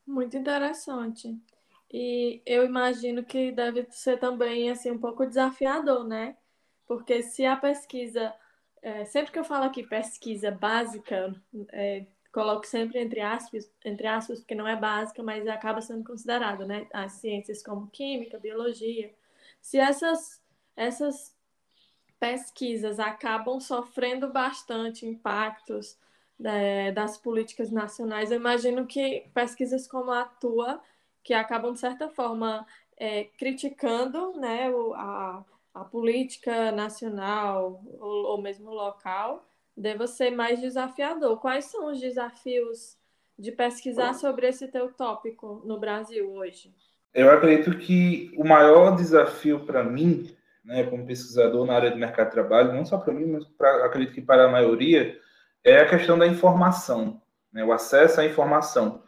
Muito 0.06 0.36
interessante. 0.36 1.38
E 1.92 2.42
eu 2.46 2.64
imagino 2.64 3.24
que 3.24 3.50
deve 3.52 3.86
ser 3.90 4.18
também 4.18 4.70
assim 4.70 4.90
um 4.90 4.98
pouco 4.98 5.26
desafiador, 5.26 6.06
né? 6.06 6.36
Porque 6.86 7.22
se 7.22 7.44
a 7.44 7.56
pesquisa, 7.56 8.34
é, 8.82 9.04
sempre 9.04 9.32
que 9.32 9.38
eu 9.38 9.44
falo 9.44 9.64
aqui 9.64 9.82
pesquisa 9.82 10.50
básica, 10.50 11.34
é, 11.72 12.06
coloco 12.32 12.66
sempre 12.66 13.00
entre 13.00 13.20
aspas, 13.20 13.70
entre 13.84 14.06
aspas, 14.06 14.40
porque 14.40 14.54
não 14.54 14.68
é 14.68 14.76
básica, 14.76 15.22
mas 15.22 15.46
acaba 15.48 15.80
sendo 15.80 16.04
considerada, 16.04 16.64
né? 16.64 16.86
As 16.92 17.12
ciências 17.14 17.62
como 17.62 17.88
química, 17.88 18.38
biologia. 18.38 19.12
Se 19.60 19.78
essas, 19.78 20.42
essas 20.76 21.36
pesquisas 22.20 23.00
acabam 23.00 23.58
sofrendo 23.60 24.32
bastante 24.32 25.06
impactos 25.06 25.98
né, 26.38 26.92
das 26.92 27.18
políticas 27.18 27.70
nacionais, 27.70 28.30
eu 28.30 28.36
imagino 28.38 28.86
que 28.86 29.28
pesquisas 29.34 29.88
como 29.88 30.12
a 30.12 30.24
tua, 30.24 30.80
que 31.22 31.34
acabam, 31.34 31.72
de 31.72 31.80
certa 31.80 32.08
forma, 32.08 32.66
é, 32.96 33.24
criticando 33.38 34.32
né, 34.38 34.70
a, 34.94 35.44
a 35.74 35.84
política 35.84 36.72
nacional 36.72 37.82
ou, 37.98 38.26
ou 38.26 38.42
mesmo 38.42 38.70
local, 38.70 39.46
deva 39.76 40.06
ser 40.06 40.30
mais 40.30 40.60
desafiador. 40.60 41.38
Quais 41.40 41.66
são 41.66 41.90
os 41.90 42.00
desafios 42.00 42.98
de 43.38 43.50
pesquisar 43.52 44.14
sobre 44.14 44.46
esse 44.46 44.68
teu 44.68 44.92
tópico 44.92 45.62
no 45.64 45.78
Brasil 45.78 46.30
hoje? 46.32 46.74
Eu 47.14 47.30
acredito 47.30 47.76
que 47.78 48.32
o 48.36 48.44
maior 48.44 48.94
desafio 48.94 49.60
para 49.60 49.82
mim, 49.82 50.36
né, 50.64 50.84
como 50.84 51.06
pesquisador 51.06 51.66
na 51.66 51.74
área 51.74 51.90
do 51.90 51.96
mercado 51.96 52.26
de 52.26 52.32
trabalho, 52.32 52.72
não 52.72 52.84
só 52.84 52.98
para 52.98 53.12
mim, 53.12 53.26
mas 53.26 53.44
pra, 53.56 53.86
acredito 53.86 54.14
que 54.14 54.20
para 54.20 54.44
a 54.44 54.48
maioria, 54.48 55.18
é 55.64 55.78
a 55.78 55.88
questão 55.88 56.18
da 56.18 56.26
informação, 56.26 57.20
né, 57.52 57.64
o 57.64 57.72
acesso 57.72 58.20
à 58.20 58.26
informação. 58.26 59.02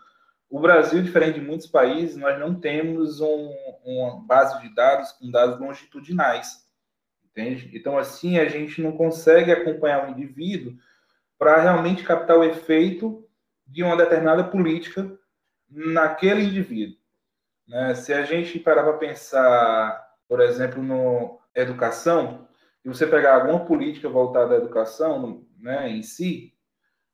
O 0.52 0.60
Brasil, 0.60 1.02
diferente 1.02 1.40
de 1.40 1.46
muitos 1.46 1.66
países, 1.66 2.16
nós 2.16 2.38
não 2.38 2.54
temos 2.54 3.20
um, 3.20 3.50
uma 3.84 4.20
base 4.24 4.60
de 4.60 4.74
dados 4.74 5.10
com 5.12 5.30
dados 5.30 5.58
longitudinais 5.58 6.62
entende? 7.32 7.70
Então, 7.74 7.98
assim, 7.98 8.38
a 8.38 8.48
gente 8.48 8.80
não 8.80 8.92
consegue 8.92 9.50
acompanhar 9.50 10.06
o 10.06 10.10
indivíduo 10.10 10.76
para 11.38 11.60
realmente 11.60 12.04
captar 12.04 12.38
o 12.38 12.44
efeito 12.44 13.26
de 13.66 13.82
uma 13.82 13.96
determinada 13.96 14.44
política 14.44 15.10
naquele 15.68 16.42
indivíduo. 16.42 16.98
Né? 17.66 17.94
Se 17.94 18.12
a 18.12 18.22
gente 18.24 18.58
parar 18.58 18.84
para 18.84 18.98
pensar, 18.98 20.14
por 20.28 20.40
exemplo, 20.40 20.82
no 20.82 21.40
educação, 21.54 22.46
e 22.84 22.88
você 22.88 23.06
pegar 23.06 23.36
alguma 23.36 23.64
política 23.64 24.08
voltada 24.08 24.54
à 24.54 24.58
educação 24.58 25.46
né, 25.58 25.88
em 25.88 26.02
si, 26.02 26.52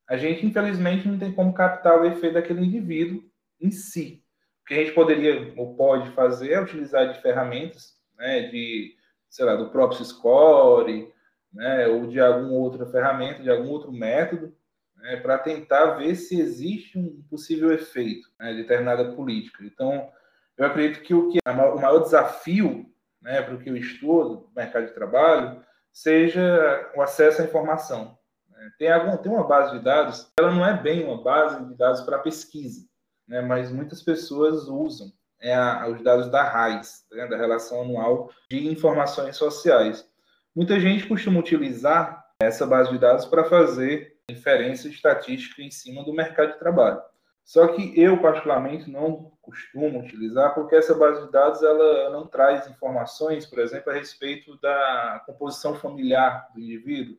a 0.09 0.17
gente, 0.17 0.45
infelizmente, 0.47 1.07
não 1.07 1.19
tem 1.19 1.33
como 1.33 1.53
captar 1.53 2.01
o 2.01 2.05
efeito 2.05 2.35
daquele 2.35 2.65
indivíduo 2.65 3.23
em 3.61 3.71
si. 3.71 4.23
O 4.63 4.67
que 4.67 4.75
a 4.75 4.79
gente 4.79 4.93
poderia 4.93 5.53
ou 5.57 5.75
pode 5.75 6.11
fazer 6.11 6.53
é 6.53 6.61
utilizar 6.61 7.13
de 7.13 7.23
ferramentas 7.23 7.97
né, 8.19 8.49
de 8.49 8.99
sei 9.29 9.45
lá, 9.45 9.55
do 9.55 9.71
próprio 9.71 10.05
Score, 10.05 11.13
né, 11.53 11.87
ou 11.87 12.07
de 12.07 12.21
alguma 12.21 12.53
outra 12.53 12.87
ferramenta, 12.87 13.43
de 13.43 13.51
algum 13.51 13.69
outro 13.69 13.93
método, 13.93 14.55
né, 14.97 15.17
para 15.17 15.39
tentar 15.39 15.93
ver 15.93 16.15
se 16.17 16.41
existe 16.41 16.99
um 16.99 17.23
possível 17.31 17.73
efeito 17.73 18.29
né, 18.39 18.53
de 18.53 18.63
determinada 18.63 19.13
política. 19.13 19.65
Então, 19.65 20.11
eu 20.57 20.67
acredito 20.67 21.03
que 21.03 21.15
o 21.15 21.31
que 21.31 21.39
é 21.45 21.51
o 21.51 21.81
maior 21.81 22.01
desafio 22.01 22.87
né, 23.23 23.43
para 23.43 23.55
o 23.55 23.59
que 23.59 23.71
eu 23.71 23.77
estudo, 23.77 24.51
mercado 24.57 24.87
de 24.87 24.95
trabalho, 24.95 25.63
seja 25.93 26.91
o 26.97 27.03
acesso 27.03 27.43
à 27.43 27.45
informação. 27.45 28.19
Né. 28.51 28.71
Tem, 28.79 28.91
algum, 28.91 29.17
tem 29.17 29.31
uma 29.31 29.47
base 29.47 29.77
de 29.77 29.85
dados, 29.85 30.33
ela 30.39 30.53
não 30.53 30.67
é 30.67 30.81
bem 30.81 31.05
uma 31.05 31.23
base 31.23 31.65
de 31.65 31.75
dados 31.77 32.01
para 32.03 32.19
pesquisa, 32.19 32.88
né, 33.29 33.43
mas 33.43 33.71
muitas 33.71 34.03
pessoas 34.03 34.67
usam 34.67 35.13
é 35.41 35.55
a, 35.55 35.87
os 35.89 36.03
dados 36.03 36.29
da 36.29 36.43
RAIS, 36.43 37.07
né, 37.13 37.27
da 37.27 37.37
Relação 37.37 37.83
Anual 37.83 38.31
de 38.51 38.67
Informações 38.67 39.37
Sociais. 39.37 40.09
Muita 40.55 40.81
gente 40.81 41.07
costuma 41.07 41.39
utilizar 41.39 42.25
essa 42.41 42.67
base 42.67 42.91
de 42.91 42.99
dados 42.99 43.25
para 43.27 43.45
fazer 43.45 44.17
inferência 44.29 44.89
estatística 44.89 45.63
em 45.63 45.71
cima 45.71 46.05
do 46.05 46.13
mercado 46.13 46.53
de 46.53 46.59
trabalho. 46.59 47.01
Só 47.45 47.69
que 47.69 47.99
eu, 47.99 48.21
particularmente, 48.21 48.91
não 48.91 49.33
costumo 49.41 50.01
utilizar, 50.01 50.55
porque 50.55 50.77
essa 50.77 50.95
base 50.95 51.25
de 51.25 51.33
dados 51.33 51.63
ela 51.63 52.11
não 52.11 52.27
traz 52.27 52.69
informações, 52.69 53.47
por 53.47 53.59
exemplo, 53.61 53.91
a 53.91 53.95
respeito 53.95 54.61
da 54.61 55.23
composição 55.25 55.75
familiar 55.75 56.47
do 56.53 56.61
indivíduo, 56.61 57.17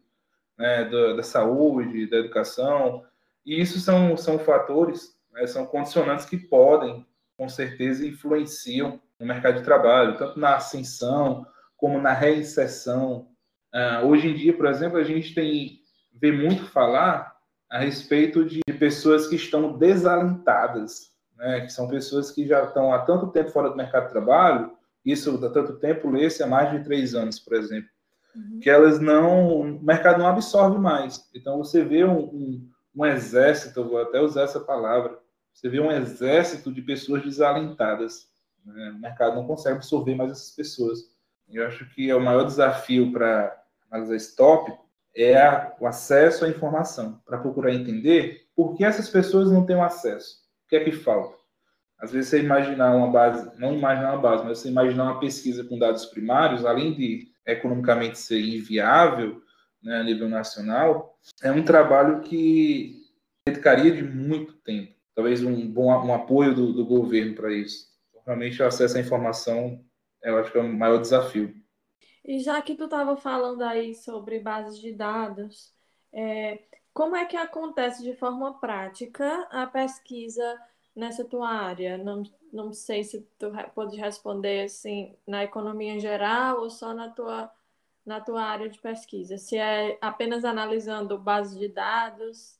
né, 0.55 0.85
da, 0.85 1.13
da 1.13 1.23
saúde, 1.23 2.07
da 2.07 2.17
educação. 2.17 3.03
E 3.43 3.59
isso 3.59 3.79
são, 3.79 4.15
são 4.15 4.37
fatores, 4.37 5.18
né, 5.31 5.45
são 5.47 5.65
condicionantes 5.65 6.25
que 6.25 6.37
podem 6.37 7.05
com 7.37 7.47
certeza 7.47 8.05
influenciam 8.05 8.99
no 9.19 9.25
mercado 9.25 9.59
de 9.59 9.63
trabalho, 9.63 10.17
tanto 10.17 10.39
na 10.39 10.55
ascensão 10.55 11.45
como 11.77 12.01
na 12.01 12.13
reinserção. 12.13 13.27
Uh, 13.73 14.05
hoje 14.05 14.27
em 14.27 14.35
dia, 14.35 14.55
por 14.55 14.65
exemplo, 14.65 14.97
a 14.97 15.03
gente 15.03 15.33
tem 15.33 15.79
vê 16.19 16.31
muito 16.31 16.65
falar 16.67 17.33
a 17.69 17.79
respeito 17.79 18.43
de 18.43 18.61
pessoas 18.77 19.27
que 19.27 19.35
estão 19.35 19.77
desalentadas, 19.77 21.11
né? 21.37 21.61
que 21.61 21.71
são 21.71 21.87
pessoas 21.87 22.31
que 22.31 22.47
já 22.47 22.63
estão 22.63 22.93
há 22.93 22.99
tanto 22.99 23.27
tempo 23.27 23.51
fora 23.51 23.69
do 23.69 23.77
mercado 23.77 24.07
de 24.07 24.11
trabalho, 24.11 24.71
isso 25.05 25.43
há 25.45 25.49
tanto 25.49 25.77
tempo, 25.79 26.09
lê-se 26.09 26.43
há 26.43 26.47
mais 26.47 26.71
de 26.71 26.83
três 26.83 27.15
anos, 27.15 27.39
por 27.39 27.55
exemplo, 27.55 27.89
uhum. 28.35 28.59
que 28.59 28.69
elas 28.69 28.99
não, 28.99 29.61
o 29.61 29.83
mercado 29.83 30.19
não 30.19 30.27
absorve 30.27 30.77
mais. 30.77 31.29
Então, 31.33 31.57
você 31.57 31.83
vê 31.83 32.03
um, 32.03 32.19
um, 32.19 32.69
um 32.99 33.05
exército, 33.05 33.87
vou 33.87 34.01
até 34.01 34.19
usar 34.19 34.43
essa 34.43 34.59
palavra, 34.59 35.17
você 35.53 35.69
vê 35.69 35.79
um 35.79 35.91
exército 35.91 36.71
de 36.71 36.81
pessoas 36.81 37.23
desalentadas. 37.23 38.27
Né? 38.65 38.91
O 38.91 38.99
mercado 38.99 39.35
não 39.35 39.47
consegue 39.47 39.77
absorver 39.77 40.15
mais 40.15 40.31
essas 40.31 40.51
pessoas. 40.51 40.99
Eu 41.49 41.65
acho 41.65 41.89
que 41.93 42.09
é 42.09 42.15
o 42.15 42.21
maior 42.21 42.43
desafio 42.43 43.11
para 43.11 43.57
analisar 43.89 44.15
esse 44.15 44.35
tópico 44.35 44.87
é 45.15 45.35
a, 45.35 45.75
o 45.79 45.87
acesso 45.87 46.45
à 46.45 46.49
informação, 46.49 47.19
para 47.25 47.39
procurar 47.39 47.73
entender 47.73 48.47
por 48.55 48.75
que 48.75 48.85
essas 48.85 49.09
pessoas 49.09 49.51
não 49.51 49.65
têm 49.65 49.75
o 49.75 49.83
acesso. 49.83 50.37
O 50.65 50.69
que 50.69 50.75
é 50.75 50.83
que 50.83 50.91
falta? 50.91 51.35
Às 51.97 52.11
vezes 52.11 52.29
você 52.29 52.41
imaginar 52.41 52.95
uma 52.95 53.11
base, 53.11 53.59
não 53.59 53.73
imaginar 53.73 54.13
uma 54.13 54.21
base, 54.21 54.45
mas 54.45 54.59
você 54.59 54.69
imaginar 54.69 55.05
uma 55.05 55.19
pesquisa 55.19 55.63
com 55.63 55.79
dados 55.79 56.05
primários, 56.05 56.63
além 56.63 56.93
de 56.93 57.27
economicamente 57.45 58.19
ser 58.19 58.39
inviável 58.39 59.41
né, 59.81 59.99
a 59.99 60.03
nível 60.03 60.29
nacional, 60.29 61.17
é 61.41 61.51
um 61.51 61.63
trabalho 61.63 62.21
que 62.21 63.01
dedicaria 63.47 63.91
de 63.91 64.03
muito 64.03 64.53
tempo. 64.57 64.93
Talvez 65.15 65.43
um 65.43 65.67
bom 65.67 65.87
um 65.87 66.13
apoio 66.13 66.53
do, 66.53 66.73
do 66.73 66.85
governo 66.85 67.35
para 67.35 67.51
isso. 67.51 67.87
Realmente, 68.25 68.61
o 68.61 68.65
acesso 68.65 68.97
à 68.97 69.01
informação, 69.01 69.83
eu 70.23 70.37
acho 70.37 70.51
que 70.51 70.57
é 70.57 70.61
o 70.61 70.71
maior 70.71 70.99
desafio. 70.99 71.53
E 72.23 72.39
já 72.39 72.61
que 72.61 72.75
tu 72.75 72.85
estava 72.85 73.17
falando 73.17 73.61
aí 73.63 73.95
sobre 73.95 74.39
bases 74.39 74.79
de 74.79 74.93
dados, 74.93 75.73
é, 76.13 76.59
como 76.93 77.15
é 77.15 77.25
que 77.25 77.37
acontece 77.37 78.03
de 78.03 78.13
forma 78.15 78.59
prática 78.59 79.47
a 79.51 79.65
pesquisa 79.65 80.59
nessa 80.95 81.23
tua 81.23 81.49
área? 81.49 81.97
Não, 81.97 82.23
não 82.51 82.73
sei 82.73 83.03
se 83.03 83.21
tu 83.37 83.51
pode 83.73 83.97
responder 83.97 84.65
assim 84.65 85.15
na 85.25 85.43
economia 85.43 85.93
em 85.93 85.99
geral 85.99 86.61
ou 86.61 86.69
só 86.69 86.93
na 86.93 87.09
tua, 87.09 87.49
na 88.09 88.19
tua 88.19 88.41
área 88.41 88.67
de 88.67 88.79
pesquisa. 88.79 89.37
Se 89.37 89.55
é 89.55 89.95
apenas 90.01 90.43
analisando 90.43 91.15
bases 91.15 91.59
de 91.59 91.67
dados, 91.67 92.57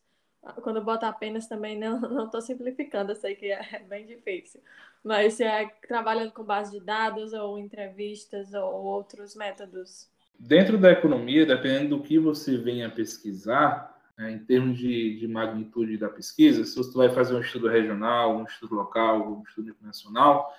quando 0.61 0.79
bota 0.79 1.07
apenas 1.07 1.47
também 1.47 1.77
não 1.77 1.97
estou 2.25 2.39
simplificando, 2.39 3.11
eu 3.11 3.15
sei 3.15 3.33
que 3.33 3.51
é 3.51 3.83
bem 3.89 4.05
difícil. 4.05 4.61
Mas 5.03 5.33
se 5.33 5.43
é 5.43 5.67
trabalhando 5.87 6.31
com 6.31 6.43
base 6.43 6.77
de 6.77 6.85
dados 6.85 7.33
ou 7.33 7.57
entrevistas 7.57 8.53
ou 8.53 8.83
outros 8.83 9.35
métodos? 9.35 10.07
Dentro 10.37 10.77
da 10.77 10.91
economia, 10.91 11.47
dependendo 11.47 11.97
do 11.97 12.03
que 12.03 12.19
você 12.19 12.55
venha 12.55 12.87
pesquisar, 12.87 13.97
né, 14.15 14.31
em 14.31 14.39
termos 14.39 14.77
de, 14.77 15.17
de, 15.17 15.27
magnitude 15.27 15.97
da 15.97 16.09
pesquisa, 16.09 16.63
se 16.63 16.75
você 16.75 16.95
vai 16.95 17.09
fazer 17.09 17.33
um 17.33 17.41
estudo 17.41 17.67
regional, 17.67 18.37
um 18.37 18.43
estudo 18.43 18.75
local, 18.75 19.39
um 19.39 19.41
estudo 19.41 19.75
nacional, 19.81 20.53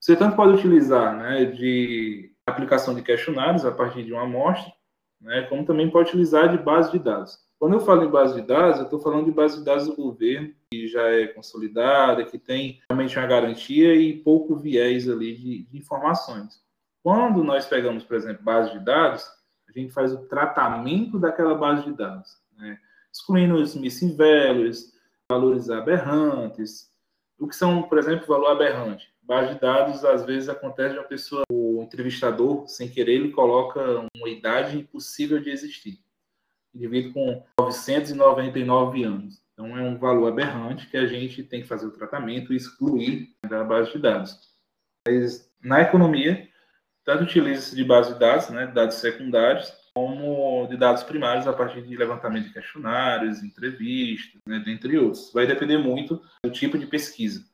você 0.00 0.16
tanto 0.16 0.34
pode 0.34 0.54
utilizar 0.54 1.16
né, 1.16 1.44
de 1.44 2.27
aplicação 2.48 2.94
de 2.94 3.02
questionários 3.02 3.64
a 3.64 3.72
partir 3.72 4.04
de 4.04 4.12
uma 4.12 4.22
amostra, 4.22 4.72
né, 5.20 5.42
como 5.42 5.64
também 5.64 5.90
pode 5.90 6.08
utilizar 6.08 6.48
de 6.50 6.62
base 6.62 6.92
de 6.92 6.98
dados. 6.98 7.38
Quando 7.58 7.74
eu 7.74 7.80
falo 7.80 8.04
em 8.04 8.10
base 8.10 8.40
de 8.40 8.46
dados, 8.46 8.78
eu 8.78 8.84
estou 8.84 9.00
falando 9.00 9.24
de 9.24 9.32
base 9.32 9.58
de 9.58 9.64
dados 9.64 9.86
do 9.86 9.96
governo, 9.96 10.54
que 10.70 10.86
já 10.86 11.02
é 11.08 11.26
consolidada, 11.26 12.24
que 12.24 12.38
tem 12.38 12.80
realmente 12.88 13.18
uma 13.18 13.26
garantia 13.26 13.94
e 13.96 14.16
pouco 14.16 14.54
viés 14.54 15.08
ali 15.08 15.34
de, 15.36 15.62
de 15.64 15.78
informações. 15.78 16.62
Quando 17.02 17.42
nós 17.42 17.66
pegamos, 17.66 18.04
por 18.04 18.16
exemplo, 18.16 18.44
base 18.44 18.72
de 18.72 18.84
dados, 18.84 19.28
a 19.68 19.72
gente 19.72 19.92
faz 19.92 20.12
o 20.12 20.28
tratamento 20.28 21.18
daquela 21.18 21.54
base 21.54 21.84
de 21.84 21.92
dados, 21.92 22.36
né? 22.56 22.78
excluindo 23.12 23.56
os 23.56 23.74
missing 23.74 24.16
values, 24.16 24.92
valores 25.30 25.68
aberrantes. 25.68 26.88
O 27.38 27.48
que 27.48 27.56
são, 27.56 27.82
por 27.82 27.98
exemplo, 27.98 28.26
valor 28.26 28.52
aberrante? 28.52 29.12
Base 29.28 29.54
de 29.54 29.60
dados, 29.60 30.04
às 30.06 30.24
vezes, 30.24 30.48
acontece 30.48 30.94
de 30.94 30.98
uma 30.98 31.06
pessoa, 31.06 31.44
o 31.52 31.82
entrevistador, 31.82 32.66
sem 32.66 32.88
querer, 32.88 33.12
ele 33.12 33.30
coloca 33.30 33.80
uma 34.16 34.28
idade 34.28 34.78
impossível 34.78 35.38
de 35.38 35.50
existir 35.50 36.00
indivíduo 36.74 37.12
com 37.12 37.44
999 37.60 39.04
anos. 39.04 39.42
Então, 39.52 39.76
é 39.76 39.82
um 39.82 39.98
valor 39.98 40.28
aberrante 40.28 40.86
que 40.86 40.96
a 40.96 41.06
gente 41.06 41.42
tem 41.42 41.60
que 41.60 41.68
fazer 41.68 41.86
o 41.86 41.92
tratamento 41.92 42.52
e 42.52 42.56
excluir 42.56 43.34
da 43.48 43.64
base 43.64 43.92
de 43.92 43.98
dados. 43.98 44.34
Mas, 45.06 45.52
na 45.60 45.82
economia, 45.82 46.48
tanto 47.04 47.24
utiliza-se 47.24 47.74
de 47.74 47.84
base 47.84 48.14
de 48.14 48.20
dados, 48.20 48.48
né, 48.48 48.66
dados 48.68 48.96
secundários, 48.96 49.72
como 49.92 50.66
de 50.68 50.76
dados 50.76 51.02
primários 51.02 51.46
a 51.46 51.52
partir 51.52 51.82
de 51.82 51.96
levantamento 51.96 52.44
de 52.44 52.52
questionários, 52.52 53.42
entrevistas, 53.42 54.40
né, 54.46 54.62
dentre 54.64 54.96
outros. 54.96 55.32
Vai 55.34 55.46
depender 55.46 55.78
muito 55.78 56.22
do 56.42 56.50
tipo 56.50 56.78
de 56.78 56.86
pesquisa. 56.86 57.44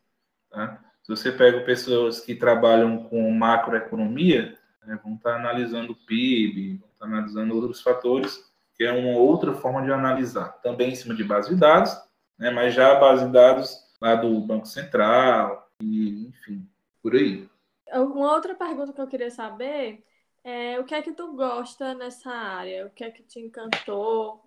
Tá? 0.50 0.84
Se 1.04 1.10
você 1.10 1.30
pega 1.30 1.60
pessoas 1.60 2.18
que 2.18 2.34
trabalham 2.34 3.04
com 3.04 3.30
macroeconomia, 3.30 4.58
né, 4.82 4.98
vão 5.04 5.16
estar 5.16 5.36
analisando 5.36 5.92
o 5.92 5.96
PIB, 6.06 6.78
vão 6.78 6.88
estar 6.88 7.04
analisando 7.04 7.54
outros 7.54 7.82
fatores 7.82 8.42
que 8.74 8.84
é 8.84 8.90
uma 8.90 9.18
outra 9.18 9.52
forma 9.52 9.82
de 9.82 9.92
analisar, 9.92 10.60
também 10.62 10.92
em 10.92 10.94
cima 10.94 11.14
de 11.14 11.22
base 11.22 11.50
de 11.50 11.60
dados, 11.60 11.92
né, 12.38 12.50
mas 12.50 12.74
já 12.74 12.98
base 12.98 13.26
de 13.26 13.32
dados 13.32 13.78
lá 14.00 14.14
do 14.14 14.40
Banco 14.40 14.66
Central, 14.66 15.70
e 15.78 16.26
enfim, 16.26 16.66
por 17.02 17.14
aí. 17.14 17.46
Uma 17.92 18.32
outra 18.32 18.54
pergunta 18.54 18.92
que 18.92 19.00
eu 19.00 19.06
queria 19.06 19.30
saber 19.30 20.02
é 20.42 20.80
o 20.80 20.84
que 20.84 20.94
é 20.94 21.02
que 21.02 21.12
tu 21.12 21.34
gosta 21.36 21.94
nessa 21.94 22.30
área? 22.30 22.86
O 22.86 22.90
que 22.90 23.04
é 23.04 23.10
que 23.10 23.22
te 23.22 23.38
encantou? 23.38 24.42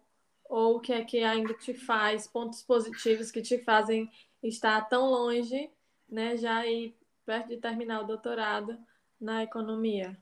Ou 0.49 0.77
o 0.77 0.79
que 0.79 0.91
é 0.91 1.03
que 1.05 1.23
ainda 1.23 1.53
te 1.53 1.75
faz, 1.75 2.27
pontos 2.27 2.63
positivos 2.63 3.29
que 3.29 3.43
te 3.43 3.59
fazem 3.63 4.09
estar 4.41 4.89
tão 4.89 5.05
longe, 5.09 5.69
né, 6.09 6.37
já 6.37 6.65
ir 6.65 6.95
perto 7.25 7.49
de 7.49 7.57
terminar 7.57 8.01
o 8.01 8.07
doutorado 8.07 8.77
na 9.19 9.43
economia? 9.43 10.17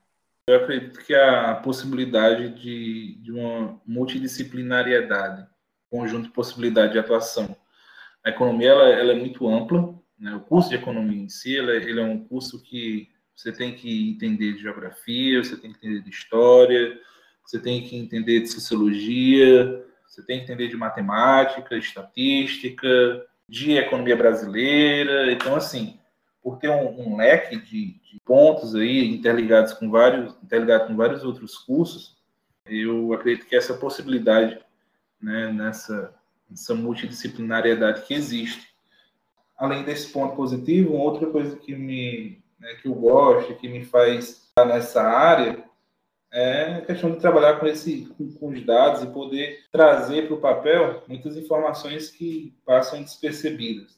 Eu 0.48 0.58
acredito 0.58 1.00
que 1.04 1.14
a 1.14 1.56
possibilidade 1.56 2.50
de, 2.50 3.16
de 3.22 3.32
uma 3.32 3.82
multidisciplinariedade, 3.86 5.48
conjunto 5.90 6.28
de 6.28 6.34
possibilidade 6.34 6.94
de 6.94 7.00
atuação. 7.00 7.56
A 8.24 8.30
economia 8.30 8.70
ela, 8.70 8.90
ela 8.90 9.12
é 9.14 9.16
muito 9.16 9.48
ampla, 9.48 9.98
né? 10.18 10.36
o 10.36 10.42
curso 10.42 10.70
de 10.70 10.76
economia 10.76 11.22
em 11.22 11.30
si 11.30 11.56
ele, 11.56 11.72
ele 11.72 12.00
é 12.00 12.04
um 12.04 12.24
curso 12.24 12.62
que 12.62 13.10
você 13.36 13.52
tem 13.52 13.76
que 13.76 14.12
entender 14.12 14.54
de 14.54 14.62
geografia, 14.62 15.44
você 15.44 15.58
tem 15.58 15.72
que 15.72 15.78
entender 15.78 16.02
de 16.02 16.10
história, 16.10 17.00
você 17.44 17.60
tem 17.60 17.84
que 17.84 17.96
entender 17.96 18.40
de 18.42 18.48
sociologia, 18.48 19.86
você 20.08 20.24
tem 20.26 20.38
que 20.38 20.44
entender 20.46 20.68
de 20.70 20.78
matemática, 20.78 21.76
estatística, 21.76 23.26
de 23.48 23.78
economia 23.78 24.16
brasileira. 24.16 25.32
Então, 25.32 25.56
assim, 25.56 26.00
por 26.42 26.58
ter 26.58 26.70
um, 26.70 27.00
um 27.00 27.18
leque 27.18 27.58
de, 27.58 28.00
de, 28.00 28.20
pontos 28.26 28.76
aí 28.76 29.14
interligados 29.14 29.74
com 29.74 29.90
vários, 29.90 30.36
interligado 30.44 30.88
com 30.88 30.96
vários 30.96 31.24
outros 31.24 31.58
cursos, 31.58 32.18
eu 32.66 33.14
acredito 33.14 33.46
que 33.46 33.56
essa 33.56 33.74
possibilidade, 33.76 34.60
né, 35.22 35.52
nessa, 35.52 36.14
nessa 36.50 36.74
multidisciplinariedade 36.74 38.02
que 38.04 38.14
existe. 38.14 38.74
Além 39.58 39.84
desse 39.84 40.12
ponto 40.12 40.36
positivo, 40.36 40.94
outra 40.94 41.28
coisa 41.28 41.56
que 41.56 41.76
me 41.76 42.44
né, 42.60 42.74
que 42.76 42.88
eu 42.88 42.96
gosto, 42.96 43.56
que 43.56 43.68
me 43.68 43.86
faz 43.86 44.48
estar 44.50 44.66
nessa 44.66 45.04
área, 45.04 45.64
é 46.36 46.76
a 46.76 46.82
questão 46.82 47.12
de 47.12 47.20
trabalhar 47.20 47.60
com, 47.60 47.66
esse, 47.66 48.14
com, 48.18 48.30
com 48.34 48.50
os 48.50 48.66
dados 48.66 49.04
e 49.04 49.08
poder 49.08 49.64
trazer 49.72 50.28
para 50.28 50.36
o 50.36 50.42
papel 50.42 51.02
muitas 51.08 51.38
informações 51.38 52.12
que 52.12 52.54
passam 52.66 53.02
despercebidas. 53.02 53.98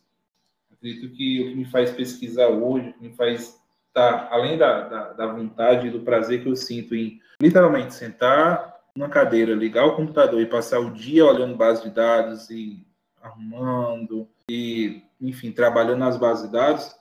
Acredito 0.71 1.15
que 1.15 1.41
o 1.41 1.50
que 1.50 1.56
me 1.56 1.65
faz 1.65 1.89
pesquisar 1.89 2.50
hoje, 2.50 2.89
o 2.89 2.93
que 2.93 3.04
me 3.08 3.15
faz 3.15 3.60
estar, 3.88 4.28
além 4.32 4.56
da, 4.56 4.82
da, 4.82 5.13
da 5.13 5.26
vontade 5.26 5.88
e 5.88 5.89
do 5.89 6.02
prazer 6.02 6.43
que 6.43 6.47
eu 6.47 6.56
sinto 6.56 6.93
em 6.93 7.19
literalmente 7.41 7.95
sentar 7.95 8.78
numa 8.95 9.10
cadeira, 9.10 9.56
ligar 9.56 9.86
o 9.86 9.95
computador 9.95 10.39
e 10.39 10.45
passar 10.45 10.80
o 10.80 10.91
dia 10.91 11.26
olhando 11.26 11.58
base 11.58 11.84
de 11.84 11.89
dados 11.89 12.52
e 12.52 12.86
arrumando 13.19 14.28
e, 14.50 15.02
enfim, 15.19 15.52
trabalhando 15.52 16.00
nas 16.00 16.17
bases 16.17 16.45
de 16.45 16.52
dados, 16.52 16.95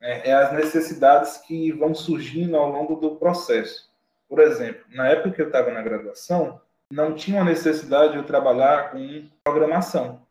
é, 0.00 0.30
é, 0.30 0.32
as 0.32 0.52
necessidades 0.52 1.38
que 1.38 1.70
vão 1.72 1.94
surgindo 1.94 2.56
ao 2.56 2.70
longo 2.70 2.96
do 2.96 3.16
processo. 3.16 3.89
Por 4.30 4.38
exemplo, 4.38 4.84
na 4.94 5.08
época 5.08 5.32
que 5.32 5.42
eu 5.42 5.48
estava 5.48 5.72
na 5.72 5.82
graduação, 5.82 6.60
não 6.88 7.14
tinha 7.14 7.38
uma 7.38 7.50
necessidade 7.50 8.12
de 8.12 8.18
eu 8.18 8.24
trabalhar 8.24 8.92
com 8.92 9.28
programação. 9.42 10.24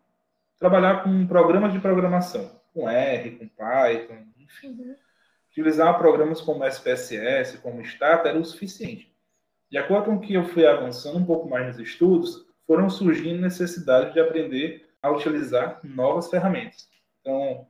Trabalhar 0.57 1.03
com 1.03 1.27
programas 1.27 1.73
de 1.73 1.79
programação 1.79 2.57
com 2.73 2.89
R, 2.89 3.31
com 3.31 3.47
Python, 3.49 4.25
enfim. 4.37 4.69
Uhum. 4.69 4.95
Utilizar 5.51 5.97
programas 5.97 6.39
como 6.39 6.63
SPSS, 6.63 7.57
como 7.57 7.81
Stata, 7.81 8.29
era 8.29 8.39
o 8.39 8.45
suficiente. 8.45 9.13
De 9.69 9.77
acordo 9.77 10.05
com 10.05 10.19
que 10.19 10.33
eu 10.33 10.45
fui 10.45 10.65
avançando 10.65 11.17
um 11.17 11.25
pouco 11.25 11.49
mais 11.49 11.67
nos 11.67 11.79
estudos, 11.79 12.47
foram 12.65 12.89
surgindo 12.89 13.41
necessidades 13.41 14.13
de 14.13 14.19
aprender 14.21 14.89
a 15.01 15.11
utilizar 15.11 15.81
novas 15.83 16.29
ferramentas. 16.29 16.87
Então, 17.19 17.67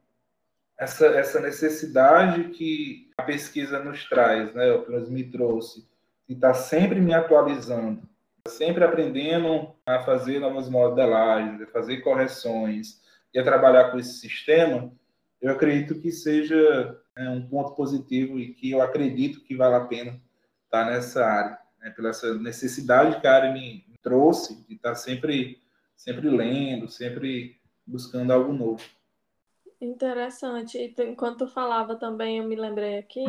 essa, 0.78 1.08
essa 1.08 1.40
necessidade 1.40 2.50
que 2.50 3.10
a 3.18 3.24
pesquisa 3.24 3.84
nos 3.84 4.08
traz, 4.08 4.54
né, 4.54 4.72
o 4.74 4.84
que 4.84 5.12
me 5.12 5.24
trouxe, 5.24 5.89
de 6.30 6.36
estar 6.36 6.54
sempre 6.54 7.02
me 7.02 7.12
atualizando, 7.12 8.04
sempre 8.48 8.84
aprendendo 8.84 9.74
a 9.84 10.04
fazer 10.04 10.40
novas 10.40 10.70
modelagens, 10.70 11.60
a 11.60 11.66
fazer 11.66 12.02
correções, 12.02 13.02
e 13.34 13.40
a 13.40 13.44
trabalhar 13.44 13.90
com 13.90 13.98
esse 13.98 14.14
sistema, 14.20 14.92
eu 15.42 15.52
acredito 15.52 16.00
que 16.00 16.12
seja 16.12 17.00
é, 17.16 17.30
um 17.30 17.48
ponto 17.48 17.72
positivo 17.72 18.40
e 18.40 18.54
que 18.54 18.70
eu 18.72 18.82
acredito 18.82 19.42
que 19.42 19.56
vale 19.56 19.76
a 19.76 19.86
pena 19.86 20.22
estar 20.66 20.86
nessa 20.86 21.26
área, 21.26 21.58
né, 21.80 21.90
pela 21.92 22.10
essa 22.10 22.34
necessidade 22.36 23.20
que 23.20 23.28
a 23.28 23.34
área 23.34 23.52
me 23.52 23.86
trouxe 24.02 24.64
de 24.68 24.76
estar 24.76 24.96
sempre, 24.96 25.60
sempre 25.96 26.30
lendo, 26.30 26.88
sempre 26.90 27.60
buscando 27.86 28.32
algo 28.32 28.54
novo. 28.54 28.84
Interessante. 29.82 30.78
E 30.78 30.94
enquanto 31.04 31.48
falava 31.48 31.96
também, 31.96 32.38
eu 32.38 32.44
me 32.44 32.56
lembrei 32.56 33.00
aqui 33.00 33.26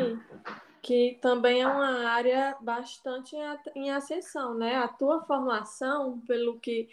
que 0.82 1.18
também 1.20 1.62
é 1.62 1.66
uma 1.66 2.08
área 2.08 2.56
bastante 2.60 3.36
em 3.74 3.90
ascensão, 3.90 4.54
né? 4.54 4.76
A 4.76 4.88
tua 4.88 5.22
formação, 5.24 6.20
pelo 6.26 6.58
que 6.58 6.88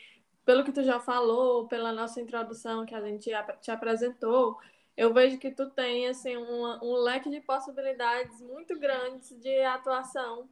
pelo 0.46 0.64
que 0.64 0.72
tu 0.72 0.82
já 0.82 0.98
falou, 0.98 1.68
pela 1.68 1.92
nossa 1.92 2.22
introdução 2.22 2.86
que 2.86 2.96
a 2.96 3.02
gente 3.02 3.30
te 3.62 3.70
apresentou, 3.70 4.58
eu 4.96 5.14
vejo 5.14 5.38
que 5.38 5.52
tu 5.52 5.70
tem 5.70 6.08
assim 6.08 6.38
um, 6.38 6.64
um 6.82 6.94
leque 6.94 7.30
de 7.30 7.42
possibilidades 7.42 8.42
muito 8.42 8.80
grandes 8.80 9.38
de 9.42 9.62
atuação 9.64 10.48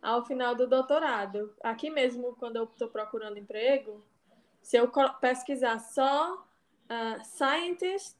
ao 0.00 0.24
final 0.24 0.54
do 0.54 0.68
doutorado. 0.68 1.52
Aqui 1.64 1.90
mesmo, 1.90 2.36
quando 2.36 2.56
eu 2.56 2.64
estou 2.64 2.88
procurando 2.88 3.38
emprego, 3.38 4.04
se 4.62 4.76
eu 4.76 4.88
pesquisar 5.20 5.80
só 5.80 6.34
uh, 6.36 7.24
scientist, 7.24 8.16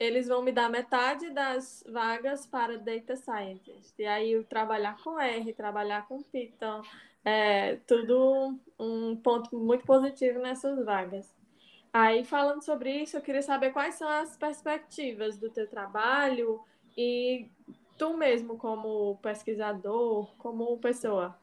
eles 0.00 0.26
vão 0.26 0.40
me 0.40 0.50
dar 0.50 0.70
metade 0.70 1.28
das 1.30 1.84
vagas 1.86 2.46
para 2.46 2.78
data 2.78 3.14
scientist. 3.16 3.94
E 3.98 4.06
aí 4.06 4.32
eu 4.32 4.42
trabalhar 4.42 4.96
com 5.04 5.20
R, 5.20 5.52
trabalhar 5.52 6.08
com 6.08 6.22
Python, 6.22 6.80
é 7.22 7.76
tudo 7.86 8.58
um 8.78 9.14
ponto 9.14 9.54
muito 9.54 9.84
positivo 9.84 10.38
nessas 10.38 10.82
vagas. 10.86 11.30
Aí 11.92 12.24
falando 12.24 12.62
sobre 12.62 12.90
isso, 13.02 13.18
eu 13.18 13.20
queria 13.20 13.42
saber 13.42 13.72
quais 13.72 13.96
são 13.96 14.08
as 14.08 14.38
perspectivas 14.38 15.36
do 15.38 15.50
teu 15.50 15.68
trabalho 15.68 16.60
e 16.96 17.46
tu 17.98 18.16
mesmo 18.16 18.56
como 18.56 19.18
pesquisador, 19.22 20.34
como 20.38 20.78
pessoa 20.78 21.36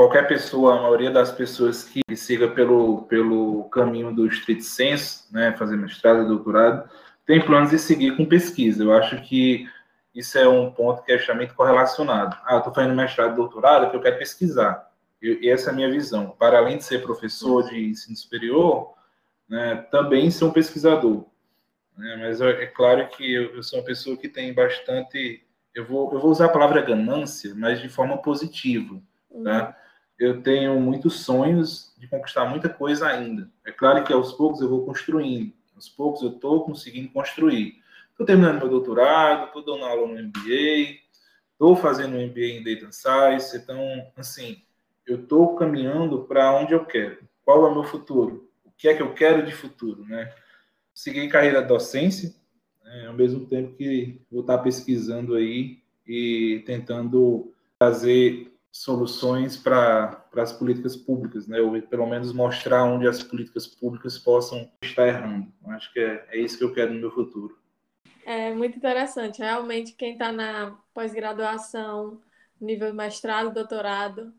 qualquer 0.00 0.26
pessoa, 0.26 0.78
a 0.78 0.82
maioria 0.82 1.10
das 1.10 1.30
pessoas 1.30 1.84
que 1.84 2.00
siga 2.16 2.48
pelo, 2.48 3.02
pelo 3.02 3.64
caminho 3.64 4.14
do 4.14 4.26
street 4.28 4.62
sense, 4.62 5.24
né, 5.30 5.54
fazer 5.58 5.76
mestrado 5.76 6.26
doutorado, 6.26 6.88
tem 7.30 7.40
planos 7.40 7.70
de 7.70 7.78
seguir 7.78 8.16
com 8.16 8.26
pesquisa. 8.26 8.82
Eu 8.82 8.92
acho 8.92 9.22
que 9.22 9.64
isso 10.12 10.36
é 10.36 10.48
um 10.48 10.68
ponto 10.72 11.04
que 11.04 11.12
é 11.12 11.14
extremamente 11.14 11.54
correlacionado. 11.54 12.36
Ah, 12.44 12.54
eu 12.54 12.58
estou 12.58 12.74
fazendo 12.74 12.92
mestrado 12.92 13.34
e 13.34 13.36
doutorado 13.36 13.82
porque 13.84 13.98
eu 13.98 14.02
quero 14.02 14.18
pesquisar. 14.18 14.90
E 15.22 15.48
essa 15.48 15.70
é 15.70 15.72
a 15.72 15.76
minha 15.76 15.88
visão. 15.88 16.34
Para 16.36 16.58
além 16.58 16.78
de 16.78 16.82
ser 16.82 17.02
professor 17.02 17.62
de 17.68 17.90
ensino 17.90 18.16
superior, 18.16 18.94
né, 19.48 19.76
também 19.92 20.28
ser 20.28 20.44
um 20.44 20.50
pesquisador. 20.50 21.24
Né? 21.96 22.16
Mas 22.18 22.40
é, 22.40 22.64
é 22.64 22.66
claro 22.66 23.06
que 23.10 23.32
eu, 23.32 23.54
eu, 23.54 23.62
sou 23.62 23.78
uma 23.78 23.84
pessoa 23.84 24.16
que 24.16 24.28
tem 24.28 24.52
bastante. 24.52 25.46
Eu 25.72 25.86
vou, 25.86 26.12
eu 26.12 26.18
vou 26.18 26.32
usar 26.32 26.46
a 26.46 26.52
palavra 26.52 26.82
ganância, 26.82 27.54
mas 27.54 27.80
de 27.80 27.88
forma 27.88 28.18
positiva. 28.18 29.00
Tá? 29.44 29.76
Eu 30.18 30.42
tenho 30.42 30.80
muitos 30.80 31.20
sonhos 31.20 31.94
de 31.96 32.08
conquistar 32.08 32.44
muita 32.46 32.68
coisa 32.68 33.06
ainda. 33.06 33.48
É 33.64 33.70
claro 33.70 34.02
que 34.02 34.12
aos 34.12 34.32
poucos 34.32 34.60
eu 34.60 34.68
vou 34.68 34.84
construindo. 34.84 35.59
Aos 35.80 35.88
poucos 35.88 36.20
eu 36.20 36.28
estou 36.28 36.62
conseguindo 36.62 37.08
construir. 37.08 37.82
Estou 38.10 38.26
terminando 38.26 38.58
meu 38.58 38.68
doutorado, 38.68 39.46
estou 39.46 39.64
dando 39.64 39.82
aula 39.86 40.06
no 40.06 40.22
MBA, 40.22 40.98
estou 41.52 41.74
fazendo 41.74 42.16
um 42.16 42.26
MBA 42.26 42.40
em 42.40 42.62
Data 42.62 42.92
Science. 42.92 43.56
Então, 43.56 43.80
assim, 44.14 44.62
eu 45.06 45.22
estou 45.22 45.56
caminhando 45.56 46.24
para 46.24 46.54
onde 46.54 46.74
eu 46.74 46.84
quero. 46.84 47.26
Qual 47.42 47.64
é 47.64 47.70
o 47.70 47.72
meu 47.72 47.84
futuro? 47.84 48.50
O 48.62 48.70
que 48.76 48.88
é 48.88 48.94
que 48.94 49.00
eu 49.00 49.14
quero 49.14 49.42
de 49.42 49.52
futuro, 49.52 50.04
né? 50.04 50.30
Seguir 50.92 51.26
carreira 51.30 51.62
docência, 51.62 52.34
né? 52.84 53.06
ao 53.06 53.14
mesmo 53.14 53.46
tempo 53.46 53.74
que 53.74 54.20
vou 54.30 54.42
estar 54.42 54.58
pesquisando 54.58 55.34
aí 55.34 55.78
e 56.06 56.62
tentando 56.66 57.54
fazer 57.78 58.52
soluções 58.70 59.56
para 59.56 60.19
as 60.36 60.52
políticas 60.52 60.96
públicas, 60.96 61.46
né? 61.46 61.60
ou 61.60 61.80
pelo 61.82 62.06
menos 62.06 62.32
mostrar 62.32 62.84
onde 62.84 63.08
as 63.08 63.22
políticas 63.22 63.66
públicas 63.66 64.18
possam 64.18 64.70
estar 64.82 65.08
errando. 65.08 65.52
Acho 65.68 65.92
que 65.92 66.00
é, 66.00 66.26
é 66.30 66.38
isso 66.38 66.58
que 66.58 66.64
eu 66.64 66.72
quero 66.72 66.92
no 66.92 67.00
meu 67.00 67.10
futuro. 67.10 67.58
É 68.24 68.52
muito 68.54 68.76
interessante. 68.76 69.38
Realmente, 69.40 69.92
quem 69.92 70.12
está 70.12 70.30
na 70.30 70.78
pós-graduação, 70.94 72.20
nível 72.60 72.92
mestrado, 72.94 73.52
doutorado, 73.52 74.32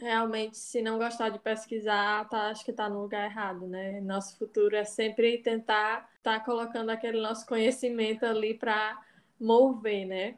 realmente, 0.00 0.56
se 0.56 0.80
não 0.80 0.98
gostar 0.98 1.28
de 1.28 1.38
pesquisar, 1.38 2.28
tá, 2.28 2.48
acho 2.48 2.64
que 2.64 2.70
está 2.70 2.88
no 2.88 3.02
lugar 3.02 3.30
errado, 3.30 3.66
né? 3.66 4.00
Nosso 4.00 4.38
futuro 4.38 4.74
é 4.74 4.84
sempre 4.84 5.38
tentar 5.38 6.08
estar 6.16 6.38
tá 6.38 6.40
colocando 6.40 6.90
aquele 6.90 7.20
nosso 7.20 7.46
conhecimento 7.46 8.24
ali 8.24 8.54
para 8.54 8.98
mover, 9.40 10.06
né? 10.06 10.36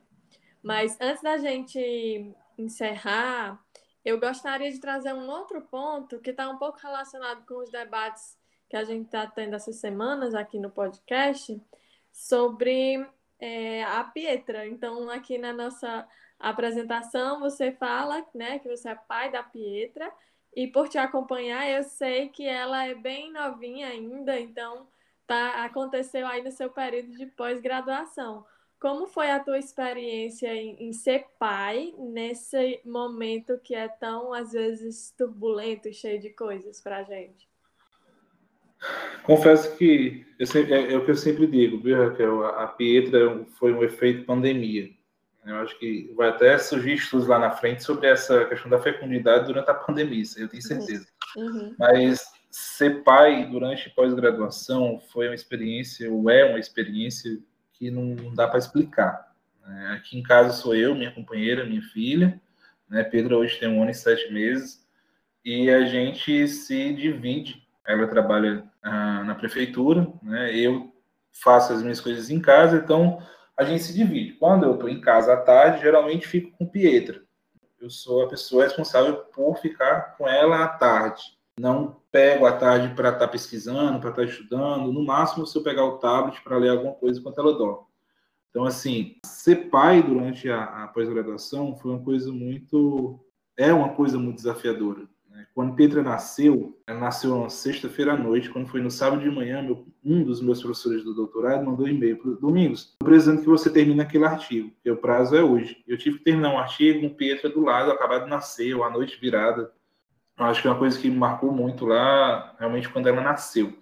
Mas 0.63 0.99
antes 1.01 1.23
da 1.23 1.39
gente 1.39 2.35
encerrar, 2.59 3.63
eu 4.11 4.19
gostaria 4.19 4.71
de 4.71 4.81
trazer 4.81 5.13
um 5.15 5.29
outro 5.29 5.63
ponto 5.63 6.19
que 6.21 6.31
está 6.31 6.49
um 6.49 6.59
pouco 6.59 6.79
relacionado 6.79 7.45
com 7.47 7.63
os 7.63 7.71
debates 7.71 8.37
que 8.69 8.77
a 8.77 8.85
gente 8.85 9.07
está 9.07 9.27
tendo 9.27 9.55
essas 9.55 9.77
semanas 9.77 10.35
aqui 10.35 10.59
no 10.59 10.71
podcast 10.71 11.61
sobre 12.13 13.07
é, 13.39 13.85
a 13.85 14.05
Pietra. 14.05 14.67
Então, 14.67 15.09
aqui 15.11 15.39
na 15.39 15.53
nossa 15.53 16.07
apresentação, 16.39 17.41
você 17.41 17.73
fala 17.73 18.27
né, 18.35 18.59
que 18.59 18.69
você 18.69 18.91
é 18.91 18.95
pai 18.95 19.31
da 19.31 19.43
Pietra, 19.43 20.13
e 20.55 20.67
por 20.67 20.89
te 20.89 20.99
acompanhar, 20.99 21.69
eu 21.69 21.85
sei 21.85 22.29
que 22.29 22.45
ela 22.45 22.85
é 22.85 22.95
bem 22.95 23.33
novinha 23.33 23.87
ainda, 23.89 24.39
então 24.39 24.89
tá, 25.27 25.65
aconteceu 25.65 26.27
aí 26.27 26.43
no 26.43 26.51
seu 26.51 26.71
período 26.71 27.17
de 27.17 27.27
pós-graduação. 27.27 28.45
Como 28.81 29.07
foi 29.07 29.31
a 29.31 29.39
tua 29.39 29.59
experiência 29.59 30.55
em, 30.55 30.89
em, 30.89 30.93
ser 30.95 31.27
pai 31.39 31.93
nesse 31.99 32.81
momento 32.83 33.61
que 33.63 33.75
é 33.75 33.87
tão, 33.87 34.33
às 34.33 34.53
vezes, 34.53 35.15
turbulento 35.19 35.87
e 35.87 35.93
cheio 35.93 36.19
de 36.19 36.31
coisas 36.31 36.81
para 36.81 36.97
a 36.97 37.03
gente? 37.03 37.47
Confesso 39.23 39.77
que 39.77 40.25
sempre, 40.47 40.73
é, 40.73 40.93
é, 40.95 40.97
o 40.97 41.05
que 41.05 41.11
eu 41.11 41.15
sempre 41.15 41.47
digo, 41.47 41.79
viu, 41.79 42.09
Raquel? 42.09 42.43
A, 42.47 42.65
a 42.65 42.67
Pietra 42.69 43.45
foi 43.59 43.71
um 43.75 43.85
efeito 43.85 44.25
pandemia. 44.25 44.89
Eu 45.45 45.57
acho 45.57 45.79
que 45.79 46.11
vai 46.17 46.31
até 46.31 46.57
surgir 46.57 46.95
estudos 46.95 47.27
lá 47.27 47.39
na 47.39 47.51
frente 47.51 47.83
sobre 47.83 48.09
essa 48.09 48.47
questão 48.47 48.71
da 48.71 48.81
fecundidade 48.81 49.47
durante 49.47 49.71
a 49.71 49.75
pandemia, 49.75 50.25
eu 50.39 50.49
tenho 50.49 50.63
certeza. 50.63 51.07
Uhum. 51.37 51.75
Mas 51.79 52.25
ser 52.51 53.03
pai 53.03 53.47
durante 53.47 53.91
pós-graduação 53.91 54.99
foi 55.13 55.29
uma 55.29 55.35
experiência, 55.35 56.11
ou 56.11 56.31
é 56.31 56.45
uma 56.45 56.59
experiência 56.59 57.39
que 57.81 57.91
não, 57.91 58.35
dá 58.35 58.47
para 58.47 58.59
explicar. 58.59 59.35
Né? 59.67 59.95
Aqui 59.97 60.19
em 60.19 60.23
casa 60.23 60.53
sou 60.53 60.75
eu, 60.75 60.95
minha 60.95 61.11
companheira, 61.11 61.65
minha 61.65 61.81
filha, 61.81 62.39
né? 62.87 63.03
Pedro 63.03 63.39
hoje 63.39 63.59
tem 63.59 63.71
um 63.71 63.81
ano 63.81 63.91
e 63.91 63.95
sete 63.95 64.31
meses, 64.31 64.87
e 65.43 65.71
a 65.71 65.87
gente 65.87 66.47
se 66.47 66.93
divide. 66.93 67.67
Ela 67.87 68.07
trabalha 68.07 68.63
ah, 68.83 69.25
na 69.25 69.35
prefeitura, 69.35 70.07
né? 70.23 70.55
eu 70.55 70.95
faço 71.33 71.73
as 71.73 71.83
minhas 71.83 72.01
coisas 72.01 72.29
em 72.29 72.39
casa, 72.39 72.77
então 72.77 73.27
a 73.57 73.65
gente 73.65 73.83
se 73.83 73.95
divide. 73.95 74.33
Quando 74.35 74.65
eu 74.65 74.75
estou 74.75 74.89
em 74.89 75.01
casa 75.01 75.33
à 75.33 75.37
tarde, 75.39 75.81
geralmente 75.81 76.29
fico 76.29 76.57
com 76.59 76.67
Pietra. 76.67 77.23
Eu 77.81 77.89
sou 77.89 78.25
a 78.25 78.29
pessoa 78.29 78.65
responsável 78.65 79.17
por 79.17 79.57
ficar 79.57 80.17
com 80.19 80.29
ela 80.29 80.65
à 80.65 80.69
tarde. 80.69 81.23
Não 81.61 82.01
pego 82.11 82.47
à 82.47 82.53
tarde 82.53 82.95
para 82.95 83.11
estar 83.11 83.27
tá 83.27 83.29
pesquisando, 83.29 84.01
para 84.01 84.09
estar 84.09 84.23
tá 84.23 84.29
estudando. 84.29 84.91
No 84.91 85.05
máximo, 85.05 85.47
se 85.47 85.59
eu 85.59 85.63
pegar 85.63 85.85
o 85.85 85.99
tablet 85.99 86.43
para 86.43 86.57
ler 86.57 86.71
alguma 86.71 86.95
coisa 86.95 87.21
enquanto 87.21 87.39
ela 87.39 87.53
dorme. 87.53 87.85
Então, 88.49 88.65
assim, 88.65 89.17
ser 89.27 89.69
pai 89.69 90.03
durante 90.03 90.51
a, 90.51 90.85
a 90.85 90.89
pós-graduação 90.89 91.77
foi 91.77 91.91
uma 91.91 92.03
coisa 92.03 92.33
muito. 92.33 93.21
É 93.59 93.75
uma 93.75 93.91
coisa 93.91 94.19
muito 94.19 94.37
desafiadora. 94.37 95.03
Né? 95.29 95.47
Quando 95.55 95.75
Petra 95.75 96.03
nasceu, 96.03 96.81
ela 96.87 96.99
nasceu 96.99 97.39
na 97.39 97.51
sexta-feira 97.51 98.15
à 98.15 98.17
noite. 98.17 98.49
Quando 98.49 98.67
foi 98.67 98.81
no 98.81 98.91
sábado 98.91 99.21
de 99.21 99.31
manhã, 99.31 99.61
meu, 99.61 99.87
um 100.03 100.25
dos 100.25 100.41
meus 100.41 100.63
professores 100.63 101.05
do 101.05 101.15
doutorado 101.15 101.67
mandou 101.67 101.85
um 101.85 101.91
e-mail 101.91 102.17
para 102.17 102.31
Domingos, 102.33 102.95
estou 102.95 103.07
precisando 103.07 103.43
que 103.43 103.47
você 103.47 103.69
termine 103.69 104.01
aquele 104.01 104.25
artigo, 104.25 104.71
porque 104.71 104.91
o 104.91 104.97
prazo 104.97 105.37
é 105.37 105.43
hoje. 105.43 105.85
Eu 105.87 105.99
tive 105.99 106.17
que 106.17 106.25
terminar 106.25 106.55
um 106.55 106.59
artigo 106.59 107.03
com 107.03 107.15
Petra 107.15 107.51
do 107.51 107.61
lado, 107.61 107.91
acabado 107.91 108.25
de 108.25 108.31
nascer, 108.31 108.75
ou 108.75 108.83
à 108.83 108.89
noite 108.89 109.21
virada. 109.21 109.71
Eu 110.41 110.47
acho 110.47 110.63
que 110.63 110.69
é 110.69 110.71
uma 110.71 110.79
coisa 110.79 110.99
que 110.99 111.11
me 111.11 111.17
marcou 111.17 111.53
muito 111.53 111.85
lá, 111.85 112.57
realmente, 112.59 112.89
quando 112.89 113.07
ela 113.07 113.21
nasceu. 113.21 113.79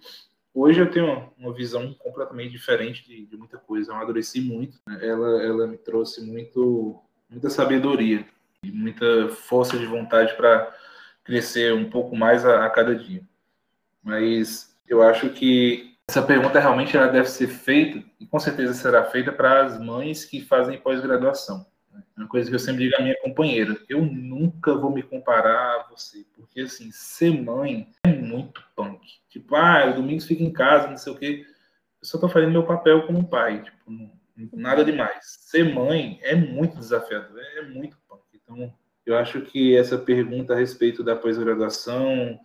Hoje 0.53 0.81
eu 0.81 0.91
tenho 0.91 1.31
uma 1.37 1.53
visão 1.53 1.93
completamente 1.93 2.51
diferente 2.51 3.07
de, 3.07 3.25
de 3.25 3.37
muita 3.37 3.57
coisa. 3.57 3.91
Eu 3.91 3.95
amadureci 3.95 4.41
muito. 4.41 4.77
Né? 4.85 4.99
Ela, 5.01 5.41
ela 5.41 5.67
me 5.67 5.77
trouxe 5.77 6.21
muito, 6.21 7.01
muita 7.29 7.49
sabedoria 7.49 8.25
e 8.61 8.69
muita 8.69 9.29
força 9.29 9.77
de 9.77 9.85
vontade 9.85 10.35
para 10.35 10.75
crescer 11.23 11.73
um 11.73 11.89
pouco 11.89 12.13
mais 12.13 12.45
a, 12.45 12.65
a, 12.65 12.69
cada 12.69 12.93
dia. 12.93 13.23
Mas 14.03 14.77
eu 14.85 15.01
acho 15.01 15.29
que 15.29 15.95
essa 16.09 16.21
pergunta 16.21 16.59
realmente 16.59 16.97
ela 16.97 17.07
deve 17.07 17.29
ser 17.29 17.47
feita, 17.47 18.03
e 18.19 18.25
com 18.25 18.39
certeza 18.39 18.73
será 18.73 19.05
feita 19.05 19.31
para 19.31 19.63
as 19.63 19.79
mães 19.79 20.25
que 20.25 20.41
fazem 20.41 20.77
pós-graduação. 20.77 21.65
Uma 22.19 22.27
coisa 22.27 22.49
que 22.49 22.55
eu 22.55 22.59
sempre 22.59 22.83
digo 22.83 22.97
à 22.97 23.01
minha 23.01 23.17
companheira, 23.21 23.79
eu 23.87 24.03
nunca 24.03 24.75
vou 24.75 24.91
me 24.91 25.01
comparar 25.01 25.79
a 25.79 25.87
você, 25.89 26.25
porque 26.35 26.59
assim, 26.59 26.91
ser 26.91 27.31
mãe 27.31 27.89
é 28.03 28.09
muito 28.09 28.61
punk. 28.75 28.99
Tipo, 29.29 29.55
ah, 29.55 29.85
o 29.89 29.93
Domingos 29.93 30.25
fica 30.25 30.43
em 30.43 30.51
casa, 30.51 30.89
não 30.89 30.97
sei 30.97 31.13
o 31.13 31.15
quê. 31.15 31.45
Eu 32.01 32.05
só 32.05 32.19
tô 32.19 32.27
fazendo 32.27 32.51
meu 32.51 32.65
papel 32.65 33.07
como 33.07 33.29
pai, 33.29 33.63
tipo, 33.63 34.09
nada 34.51 34.83
demais. 34.83 35.23
Ser 35.23 35.73
mãe 35.73 36.19
é 36.21 36.35
muito 36.35 36.77
desafiador, 36.77 37.39
é 37.55 37.61
muito 37.61 37.97
punk. 38.05 38.21
Então, 38.33 38.73
eu 39.05 39.17
acho 39.17 39.39
que 39.39 39.77
essa 39.77 39.97
pergunta 39.97 40.53
a 40.53 40.57
respeito 40.57 41.01
da 41.01 41.15
pós-graduação, 41.15 42.37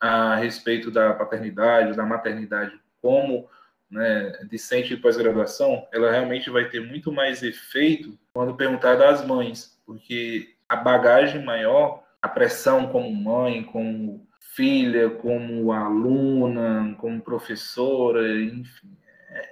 a 0.00 0.34
respeito 0.34 0.90
da 0.90 1.14
paternidade, 1.14 1.96
da 1.96 2.04
maternidade, 2.04 2.76
como 3.00 3.48
né, 3.94 4.32
discente 4.50 4.88
de 4.88 4.96
pós-graduação, 4.96 5.86
ela 5.92 6.10
realmente 6.10 6.50
vai 6.50 6.68
ter 6.68 6.80
muito 6.80 7.12
mais 7.12 7.42
efeito 7.44 8.18
quando 8.32 8.56
perguntada 8.56 9.08
às 9.08 9.24
mães, 9.24 9.80
porque 9.86 10.56
a 10.68 10.74
bagagem 10.74 11.44
maior, 11.44 12.02
a 12.20 12.28
pressão 12.28 12.88
como 12.88 13.14
mãe, 13.14 13.62
como 13.62 14.26
filha, 14.54 15.08
como 15.10 15.72
aluna, 15.72 16.94
como 16.98 17.22
professora, 17.22 18.40
enfim, 18.42 18.96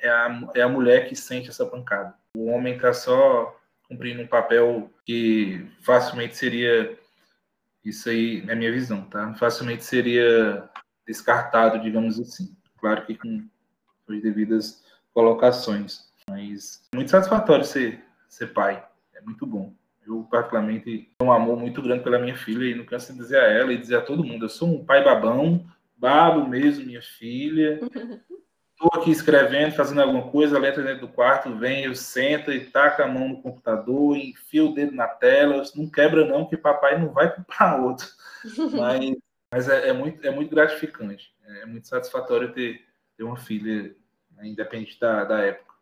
é 0.00 0.09
a, 0.09 0.48
é 0.57 0.62
a 0.62 0.68
mulher 0.68 1.09
que 1.09 1.14
sente 1.14 1.48
essa 1.48 1.64
pancada. 1.64 2.14
O 2.37 2.46
homem 2.46 2.74
está 2.74 2.92
só 2.92 3.57
cumprindo 3.88 4.22
um 4.22 4.26
papel 4.26 4.90
que 5.05 5.68
facilmente 5.83 6.37
seria, 6.37 6.98
isso 7.85 8.09
aí 8.09 8.44
é 8.48 8.55
minha 8.57 8.72
visão, 8.72 9.02
tá? 9.05 9.35
Facilmente 9.35 9.85
seria 9.85 10.68
descartado, 11.07 11.81
digamos 11.81 12.18
assim. 12.18 12.57
Claro 12.78 13.05
que 13.07 13.16
com 13.16 13.48
suas 14.12 14.22
devidas 14.22 14.85
colocações. 15.14 16.11
Mas 16.29 16.83
é 16.92 16.96
muito 16.96 17.11
satisfatório 17.11 17.64
ser, 17.64 18.05
ser 18.29 18.48
pai, 18.48 18.85
é 19.14 19.20
muito 19.20 19.46
bom. 19.46 19.72
Eu, 20.07 20.27
particularmente, 20.31 20.85
tenho 20.85 21.31
um 21.31 21.33
amor 21.33 21.57
muito 21.57 21.81
grande 21.81 22.03
pela 22.03 22.18
minha 22.18 22.37
filha 22.37 22.64
e 22.64 22.75
não 22.75 22.85
canso 22.85 23.12
de 23.12 23.18
dizer 23.18 23.38
a 23.38 23.46
ela 23.46 23.72
e 23.72 23.79
dizer 23.79 23.96
a 23.96 24.03
todo 24.03 24.25
mundo: 24.25 24.44
eu 24.44 24.48
sou 24.48 24.68
um 24.68 24.85
pai 24.85 25.05
babão, 25.05 25.64
babo 25.96 26.48
mesmo 26.48 26.85
minha 26.85 27.03
filha. 27.03 27.81
Estou 28.83 29.01
aqui 29.01 29.12
escrevendo, 29.12 29.77
fazendo 29.77 30.03
alguma 30.03 30.29
coisa, 30.29 30.57
ela 30.57 30.68
entra 30.68 30.83
dentro 30.83 31.07
do 31.07 31.12
quarto, 31.12 31.55
vem, 31.55 31.85
eu 31.85 31.94
senta 31.94 32.53
e 32.53 32.66
taca 32.66 33.05
a 33.05 33.07
mão 33.07 33.29
no 33.29 33.40
computador, 33.40 34.16
enfia 34.16 34.64
o 34.64 34.75
dedo 34.75 34.92
na 34.92 35.07
tela, 35.07 35.62
não 35.77 35.88
quebra 35.88 36.27
não, 36.27 36.48
que 36.48 36.57
papai 36.57 36.98
não 36.98 37.12
vai 37.12 37.33
comprar 37.33 37.81
outro. 37.81 38.09
Mas, 38.77 39.14
mas 39.53 39.68
é, 39.68 39.90
é, 39.90 39.92
muito, 39.92 40.27
é 40.27 40.33
muito 40.33 40.51
gratificante, 40.51 41.33
é 41.61 41.66
muito 41.66 41.87
satisfatório 41.87 42.53
ter, 42.53 42.85
ter 43.16 43.22
uma 43.22 43.37
filha, 43.37 43.94
independente 44.46 44.98
da, 44.98 45.24
da 45.24 45.38
época. 45.40 45.74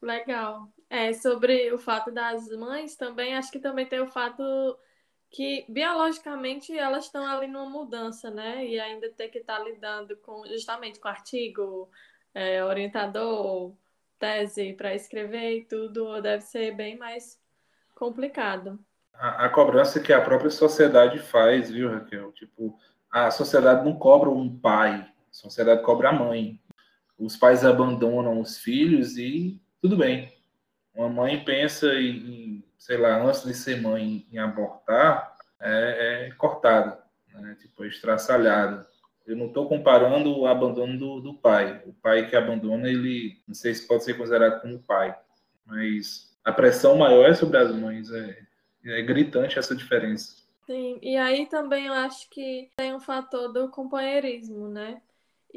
Legal. 0.00 0.68
É, 0.88 1.12
sobre 1.12 1.72
o 1.72 1.78
fato 1.78 2.10
das 2.10 2.48
mães, 2.48 2.96
também 2.96 3.34
acho 3.34 3.50
que 3.50 3.58
também 3.58 3.86
tem 3.86 4.00
o 4.00 4.06
fato 4.06 4.42
que 5.30 5.64
biologicamente 5.68 6.76
elas 6.76 7.06
estão 7.06 7.26
ali 7.26 7.46
numa 7.46 7.68
mudança, 7.68 8.30
né? 8.30 8.64
E 8.64 8.78
ainda 8.78 9.10
tem 9.10 9.28
que 9.28 9.38
estar 9.38 9.58
lidando 9.58 10.16
com 10.18 10.46
justamente 10.46 11.00
com 11.00 11.08
artigo, 11.08 11.90
é, 12.32 12.64
orientador, 12.64 13.74
tese 14.18 14.72
para 14.72 14.94
escrever 14.94 15.58
e 15.58 15.64
tudo, 15.64 16.20
deve 16.20 16.42
ser 16.42 16.72
bem 16.72 16.96
mais 16.96 17.40
complicado. 17.94 18.78
A, 19.14 19.46
a, 19.46 19.48
cobrança 19.48 20.00
que 20.00 20.12
a 20.12 20.20
própria 20.20 20.50
sociedade 20.50 21.18
faz, 21.18 21.70
viu, 21.70 21.90
Raquel? 21.90 22.32
Tipo, 22.32 22.78
a 23.10 23.30
sociedade 23.30 23.84
não 23.84 23.98
cobra 23.98 24.28
um 24.28 24.54
pai, 24.58 25.00
a 25.00 25.32
sociedade 25.32 25.82
cobra 25.82 26.10
a 26.10 26.12
mãe. 26.12 26.60
Os 27.18 27.36
pais 27.36 27.64
abandonam 27.64 28.40
os 28.40 28.58
filhos 28.58 29.16
e 29.16 29.60
tudo 29.80 29.96
bem. 29.96 30.32
Uma 30.94 31.08
mãe 31.08 31.44
pensa 31.44 31.94
em, 31.94 32.64
sei 32.78 32.96
lá, 32.96 33.22
antes 33.22 33.44
de 33.44 33.54
ser 33.54 33.80
mãe, 33.80 34.26
em 34.30 34.38
abortar, 34.38 35.36
é, 35.60 36.26
é 36.28 36.30
cortada, 36.32 37.02
né? 37.32 37.56
tipo, 37.60 37.84
é 37.84 37.88
estraçalhada. 37.88 38.86
Eu 39.26 39.36
não 39.36 39.46
estou 39.46 39.68
comparando 39.68 40.38
o 40.38 40.46
abandono 40.46 40.98
do, 40.98 41.20
do, 41.20 41.34
pai. 41.34 41.82
O 41.84 41.92
pai 41.92 42.28
que 42.28 42.36
abandona, 42.36 42.88
ele, 42.88 43.42
não 43.46 43.54
sei 43.54 43.74
se 43.74 43.86
pode 43.86 44.04
ser 44.04 44.14
considerado 44.14 44.60
como 44.60 44.82
pai, 44.82 45.16
mas 45.64 46.36
a 46.44 46.52
pressão 46.52 46.96
maior 46.96 47.28
é 47.28 47.34
sobre 47.34 47.58
as 47.58 47.74
mães. 47.74 48.10
É, 48.10 48.46
é 48.84 49.02
gritante 49.02 49.58
essa 49.58 49.74
diferença. 49.74 50.46
Sim, 50.64 50.98
e 51.02 51.16
aí 51.16 51.46
também 51.46 51.86
eu 51.86 51.92
acho 51.92 52.28
que 52.30 52.70
tem 52.76 52.94
um 52.94 53.00
fator 53.00 53.52
do 53.52 53.68
companheirismo, 53.68 54.68
né? 54.68 55.00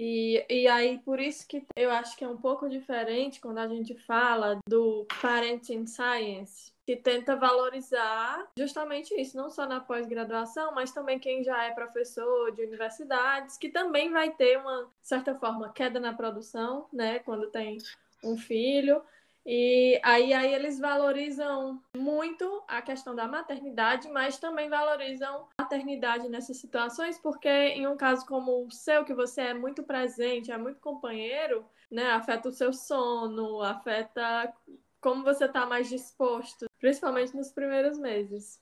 E, 0.01 0.45
e 0.49 0.65
aí, 0.65 0.97
por 0.99 1.19
isso 1.19 1.45
que 1.45 1.61
eu 1.75 1.91
acho 1.91 2.15
que 2.15 2.23
é 2.23 2.27
um 2.27 2.37
pouco 2.37 2.69
diferente 2.69 3.41
quando 3.41 3.57
a 3.57 3.67
gente 3.67 3.93
fala 3.93 4.57
do 4.65 5.05
Parenting 5.21 5.85
Science, 5.85 6.71
que 6.85 6.95
tenta 6.95 7.35
valorizar 7.35 8.49
justamente 8.57 9.13
isso, 9.19 9.35
não 9.35 9.49
só 9.49 9.65
na 9.65 9.81
pós-graduação, 9.81 10.73
mas 10.73 10.93
também 10.93 11.19
quem 11.19 11.43
já 11.43 11.65
é 11.65 11.71
professor 11.71 12.49
de 12.53 12.63
universidades, 12.63 13.57
que 13.57 13.67
também 13.67 14.09
vai 14.09 14.31
ter 14.31 14.57
uma 14.57 14.89
certa 15.01 15.35
forma 15.35 15.73
queda 15.73 15.99
na 15.99 16.13
produção, 16.13 16.87
né, 16.93 17.19
quando 17.19 17.51
tem 17.51 17.77
um 18.23 18.37
filho. 18.37 19.01
E 19.45 19.99
aí, 20.03 20.33
aí 20.33 20.53
eles 20.53 20.79
valorizam 20.79 21.81
muito 21.95 22.63
a 22.67 22.81
questão 22.81 23.15
da 23.15 23.27
maternidade, 23.27 24.09
mas 24.09 24.37
também 24.37 24.69
valorizam 24.69 25.47
a 25.57 25.63
maternidade 25.63 26.29
nessas 26.29 26.57
situações, 26.57 27.17
porque 27.17 27.49
em 27.49 27.87
um 27.87 27.97
caso 27.97 28.25
como 28.25 28.65
o 28.65 28.71
seu, 28.71 29.03
que 29.03 29.13
você 29.13 29.41
é 29.41 29.53
muito 29.53 29.81
presente, 29.83 30.51
é 30.51 30.57
muito 30.57 30.79
companheiro, 30.79 31.65
né, 31.89 32.11
afeta 32.11 32.49
o 32.49 32.53
seu 32.53 32.71
sono, 32.71 33.61
afeta 33.61 34.53
como 35.01 35.23
você 35.23 35.45
está 35.45 35.65
mais 35.65 35.89
disposto, 35.89 36.65
principalmente 36.79 37.35
nos 37.35 37.51
primeiros 37.51 37.97
meses. 37.97 38.61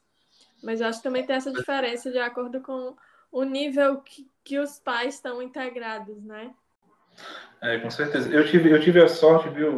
Mas 0.63 0.79
eu 0.79 0.87
acho 0.87 0.99
que 0.99 1.03
também 1.03 1.25
tem 1.25 1.35
essa 1.35 1.51
diferença 1.51 2.11
de 2.11 2.19
acordo 2.19 2.61
com 2.61 2.95
o 3.31 3.43
nível 3.43 4.01
que, 4.01 4.29
que 4.43 4.59
os 4.59 4.79
pais 4.79 5.15
estão 5.15 5.41
integrados, 5.41 6.23
né? 6.23 6.53
É, 7.61 7.79
com 7.79 7.89
certeza. 7.89 8.29
Eu 8.29 8.45
tive, 8.45 8.71
eu 8.71 8.79
tive 8.79 9.01
a 9.01 9.07
sorte, 9.07 9.49
viu, 9.49 9.73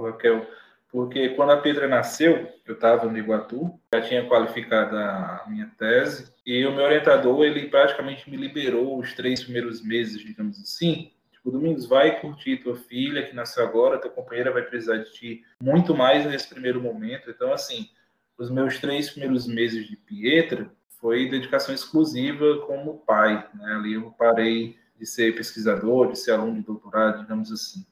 Raquel, 0.00 0.46
porque 0.90 1.30
quando 1.30 1.52
a 1.52 1.56
Pedra 1.56 1.88
nasceu, 1.88 2.48
eu 2.66 2.74
estava 2.74 3.10
no 3.10 3.16
Iguatu, 3.16 3.72
já 3.94 4.02
tinha 4.02 4.28
qualificado 4.28 4.96
a 4.96 5.44
minha 5.48 5.70
tese, 5.78 6.32
e 6.44 6.66
o 6.66 6.72
meu 6.72 6.84
orientador, 6.84 7.44
ele 7.44 7.68
praticamente 7.68 8.30
me 8.30 8.36
liberou 8.36 8.98
os 8.98 9.14
três 9.14 9.42
primeiros 9.42 9.82
meses, 9.82 10.20
digamos 10.20 10.60
assim. 10.60 11.10
Tipo, 11.32 11.50
Domingos, 11.50 11.86
vai 11.86 12.20
curtir 12.20 12.58
tua 12.58 12.76
filha 12.76 13.26
que 13.26 13.34
nasceu 13.34 13.64
agora, 13.64 13.98
tua 13.98 14.10
companheira 14.10 14.52
vai 14.52 14.62
precisar 14.62 14.98
de 14.98 15.12
ti 15.12 15.44
muito 15.62 15.94
mais 15.94 16.26
nesse 16.26 16.48
primeiro 16.48 16.80
momento. 16.80 17.30
Então, 17.30 17.52
assim, 17.52 17.88
os 18.36 18.50
meus 18.50 18.78
três 18.78 19.10
primeiros 19.10 19.46
meses 19.46 19.88
de 19.88 19.96
Pietra 19.96 20.70
foi 21.00 21.28
dedicação 21.28 21.74
exclusiva 21.74 22.58
como 22.66 22.98
pai, 22.98 23.48
né? 23.54 23.74
Ali 23.74 23.94
eu 23.94 24.10
parei 24.12 24.76
de 24.98 25.06
ser 25.06 25.34
pesquisador, 25.34 26.12
de 26.12 26.18
ser 26.18 26.32
aluno 26.32 26.54
de 26.54 26.66
doutorado, 26.66 27.22
digamos 27.22 27.50
assim. 27.50 27.84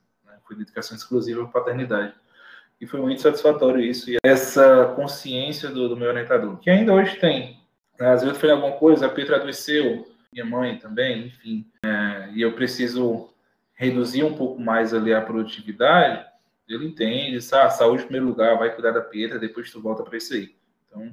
Foi 0.51 0.57
dedicação 0.57 0.97
exclusiva 0.97 1.47
para 1.47 1.61
paternidade. 1.61 2.13
E 2.81 2.87
foi 2.87 3.01
muito 3.01 3.23
satisfatório 3.23 3.81
isso, 3.81 4.11
e 4.11 4.17
essa 4.25 4.93
consciência 4.97 5.69
do, 5.69 5.89
do 5.89 5.97
meu 5.97 6.09
orientador, 6.09 6.59
que 6.59 6.69
ainda 6.69 6.93
hoje 6.93 7.15
tem. 7.21 7.61
Às 8.01 8.23
vezes 8.23 8.35
eu 8.35 8.35
falei 8.35 8.57
alguma 8.57 8.77
coisa, 8.77 9.07
a 9.07 9.09
Petra 9.09 9.37
adoeceu, 9.37 10.09
minha 10.33 10.45
mãe 10.45 10.77
também, 10.77 11.27
enfim, 11.27 11.71
é, 11.85 12.31
e 12.35 12.43
eu 12.43 12.53
preciso 12.53 13.33
reduzir 13.75 14.25
um 14.25 14.35
pouco 14.35 14.61
mais 14.61 14.93
ali 14.93 15.15
a 15.15 15.21
produtividade, 15.21 16.27
ele 16.69 16.87
entende, 16.87 17.39
ah, 17.53 17.71
saúde 17.71 18.03
em 18.03 18.07
primeiro 18.07 18.27
lugar, 18.27 18.59
vai 18.59 18.75
cuidar 18.75 18.91
da 18.91 19.03
Petra, 19.03 19.39
depois 19.39 19.71
tu 19.71 19.81
volta 19.81 20.03
para 20.03 20.17
isso 20.17 20.35
aí. 20.35 20.57
Então, 20.89 21.13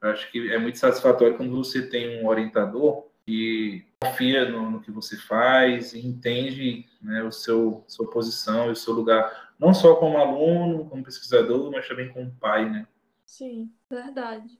acho 0.00 0.28
que 0.32 0.50
é 0.52 0.58
muito 0.58 0.78
satisfatório 0.78 1.36
quando 1.36 1.54
você 1.54 1.86
tem 1.86 2.20
um 2.20 2.26
orientador 2.26 3.06
que 3.24 3.86
confia 4.02 4.48
no, 4.48 4.68
no, 4.68 4.80
que 4.80 4.90
você 4.90 5.16
faz 5.16 5.92
e 5.92 6.04
entende 6.04 6.88
né, 7.00 7.22
o 7.22 7.30
seu 7.30 7.84
sua 7.86 8.10
posição 8.10 8.68
e 8.68 8.72
o 8.72 8.76
seu 8.76 8.92
lugar, 8.92 9.54
não 9.58 9.72
só 9.72 9.94
como 9.94 10.18
aluno, 10.18 10.88
como 10.88 11.04
pesquisador, 11.04 11.70
mas 11.70 11.86
também 11.86 12.12
como 12.12 12.34
pai, 12.40 12.68
né? 12.68 12.86
Sim, 13.24 13.72
verdade. 13.88 14.58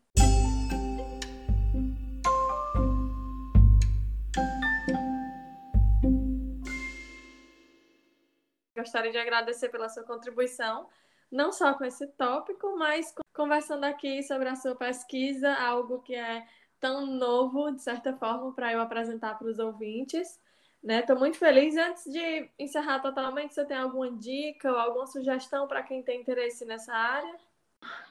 Gostaria 8.76 9.12
de 9.12 9.18
agradecer 9.18 9.68
pela 9.68 9.88
sua 9.88 10.04
contribuição, 10.04 10.88
não 11.30 11.52
só 11.52 11.74
com 11.74 11.84
esse 11.84 12.06
tópico, 12.06 12.76
mas 12.76 13.12
conversando 13.34 13.84
aqui 13.84 14.22
sobre 14.22 14.48
a 14.48 14.56
sua 14.56 14.74
pesquisa, 14.74 15.52
algo 15.54 16.00
que 16.02 16.14
é 16.14 16.44
tão 16.82 17.06
novo, 17.06 17.70
de 17.70 17.80
certa 17.80 18.12
forma, 18.12 18.52
para 18.52 18.72
eu 18.72 18.80
apresentar 18.80 19.38
para 19.38 19.46
os 19.46 19.60
ouvintes. 19.60 20.40
Estou 20.82 21.14
né? 21.14 21.20
muito 21.20 21.38
feliz. 21.38 21.76
Antes 21.76 22.12
de 22.12 22.50
encerrar 22.58 22.98
totalmente, 22.98 23.54
você 23.54 23.64
tem 23.64 23.76
alguma 23.76 24.10
dica 24.10 24.68
ou 24.68 24.76
alguma 24.76 25.06
sugestão 25.06 25.68
para 25.68 25.84
quem 25.84 26.02
tem 26.02 26.20
interesse 26.20 26.64
nessa 26.64 26.92
área? 26.92 27.36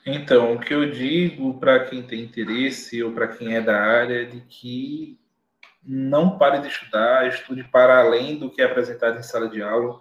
Então, 0.06 0.54
o 0.54 0.60
que 0.60 0.74
eu 0.74 0.90
digo 0.90 1.60
para 1.60 1.84
quem 1.84 2.02
tem 2.02 2.22
interesse 2.22 3.04
ou 3.04 3.12
para 3.12 3.28
quem 3.28 3.56
é 3.56 3.62
da 3.62 3.78
área 3.78 4.22
é 4.22 4.26
de 4.26 4.40
que 4.42 5.20
não 5.84 6.38
pare 6.38 6.60
de 6.60 6.68
estudar, 6.68 7.28
estude 7.28 7.66
para 7.66 8.00
além 8.00 8.38
do 8.38 8.50
que 8.50 8.62
é 8.62 8.66
apresentado 8.66 9.20
em 9.20 9.24
sala 9.24 9.50
de 9.50 9.62
aula, 9.62 10.00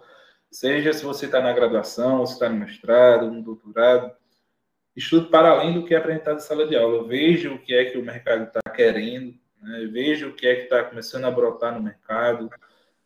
seja 0.49 0.93
se 0.93 1.03
você 1.03 1.25
está 1.25 1.41
na 1.41 1.51
graduação, 1.51 2.25
se 2.25 2.33
está 2.33 2.47
no 2.47 2.57
mestrado, 2.57 3.31
no 3.31 3.41
doutorado, 3.41 4.13
estudo 4.95 5.27
para 5.29 5.49
além 5.49 5.73
do 5.73 5.85
que 5.85 5.93
é 5.93 5.97
apresentado 5.97 6.37
em 6.37 6.41
sala 6.41 6.67
de 6.67 6.75
aula. 6.75 7.07
Veja 7.07 7.51
o 7.51 7.59
que 7.59 7.73
é 7.73 7.85
que 7.85 7.97
o 7.97 8.03
mercado 8.03 8.43
está 8.43 8.61
querendo, 8.69 9.33
né? 9.61 9.87
veja 9.91 10.27
o 10.27 10.33
que 10.33 10.47
é 10.47 10.55
que 10.55 10.63
está 10.63 10.83
começando 10.83 11.25
a 11.25 11.31
brotar 11.31 11.73
no 11.73 11.81
mercado. 11.81 12.49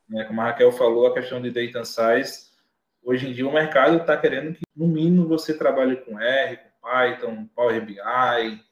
Né? 0.09 0.23
Como 0.25 0.41
a 0.41 0.45
Raquel 0.45 0.71
falou, 0.71 1.07
a 1.07 1.13
questão 1.13 1.41
de 1.41 1.51
data 1.51 1.85
science, 1.85 2.51
hoje 3.03 3.27
em 3.27 3.33
dia 3.33 3.47
o 3.47 3.53
mercado 3.53 3.97
está 3.97 4.17
querendo 4.17 4.53
que, 4.53 4.63
no 4.75 4.87
mínimo, 4.87 5.27
você 5.27 5.57
trabalhe 5.57 5.97
com 5.97 6.19
R, 6.19 6.57
com 6.57 6.89
Python, 6.89 7.49
Power 7.55 7.85
BI. 7.85 8.63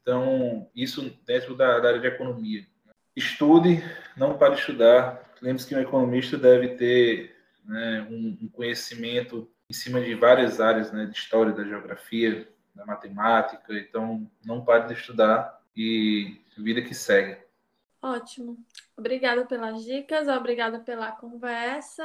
Então, 0.00 0.68
isso 0.74 1.16
dentro 1.26 1.54
da, 1.56 1.80
da 1.80 1.88
área 1.88 2.00
de 2.00 2.06
economia. 2.06 2.66
Estude, 3.14 3.82
não 4.16 4.36
para 4.36 4.54
estudar. 4.54 5.32
Lembre-se 5.40 5.66
que 5.68 5.74
um 5.74 5.80
economista 5.80 6.36
deve 6.36 6.68
ter 6.76 7.34
né, 7.64 8.06
um, 8.10 8.38
um 8.42 8.48
conhecimento 8.48 9.50
em 9.68 9.72
cima 9.72 10.00
de 10.00 10.14
várias 10.14 10.60
áreas, 10.60 10.92
né, 10.92 11.06
de 11.06 11.16
história, 11.16 11.52
da 11.52 11.64
geografia, 11.64 12.46
da 12.76 12.86
matemática, 12.86 13.72
então 13.72 14.30
não 14.44 14.64
pare 14.64 14.86
de 14.86 14.92
estudar 14.92 15.60
e 15.74 16.40
vida 16.56 16.82
que 16.82 16.94
segue. 16.94 17.38
Ótimo. 18.00 18.56
Obrigada 18.96 19.44
pelas 19.46 19.82
dicas, 19.82 20.28
obrigada 20.28 20.78
pela 20.78 21.10
conversa. 21.12 22.04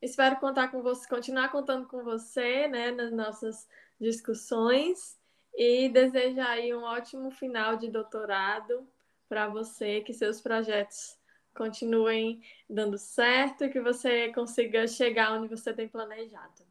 Espero 0.00 0.36
contar 0.36 0.68
com 0.68 0.82
você, 0.82 1.08
continuar 1.08 1.48
contando 1.50 1.86
com 1.86 2.02
você, 2.02 2.66
né, 2.66 2.90
nas 2.90 3.12
nossas 3.12 3.68
discussões 4.00 5.16
e 5.54 5.88
desejar 5.88 6.50
aí 6.50 6.74
um 6.74 6.82
ótimo 6.82 7.30
final 7.30 7.76
de 7.76 7.88
doutorado 7.88 8.86
para 9.28 9.46
você, 9.46 10.00
que 10.00 10.12
seus 10.12 10.40
projetos 10.40 11.16
continuem 11.54 12.42
dando 12.68 12.98
certo 12.98 13.64
e 13.64 13.68
que 13.68 13.80
você 13.80 14.32
consiga 14.32 14.86
chegar 14.88 15.32
onde 15.32 15.48
você 15.48 15.72
tem 15.72 15.86
planejado. 15.86 16.64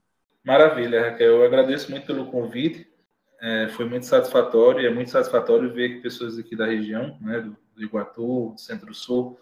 Maravilha, 0.44 1.12
Raquel. 1.12 1.38
Eu 1.38 1.46
agradeço 1.46 1.90
muito 1.92 2.06
pelo 2.08 2.30
convite. 2.32 2.91
É, 3.42 3.68
foi 3.70 3.86
muito 3.86 4.06
satisfatório 4.06 4.82
e 4.82 4.86
é 4.86 4.94
muito 4.94 5.10
satisfatório 5.10 5.74
ver 5.74 5.96
que 5.96 6.02
pessoas 6.02 6.38
aqui 6.38 6.56
da 6.56 6.68
região, 6.68 7.18
né, 7.20 7.42
do, 7.42 7.58
do 7.76 7.84
Iguatu, 7.84 8.52
do 8.54 8.60
Centro-Sul, 8.60 9.40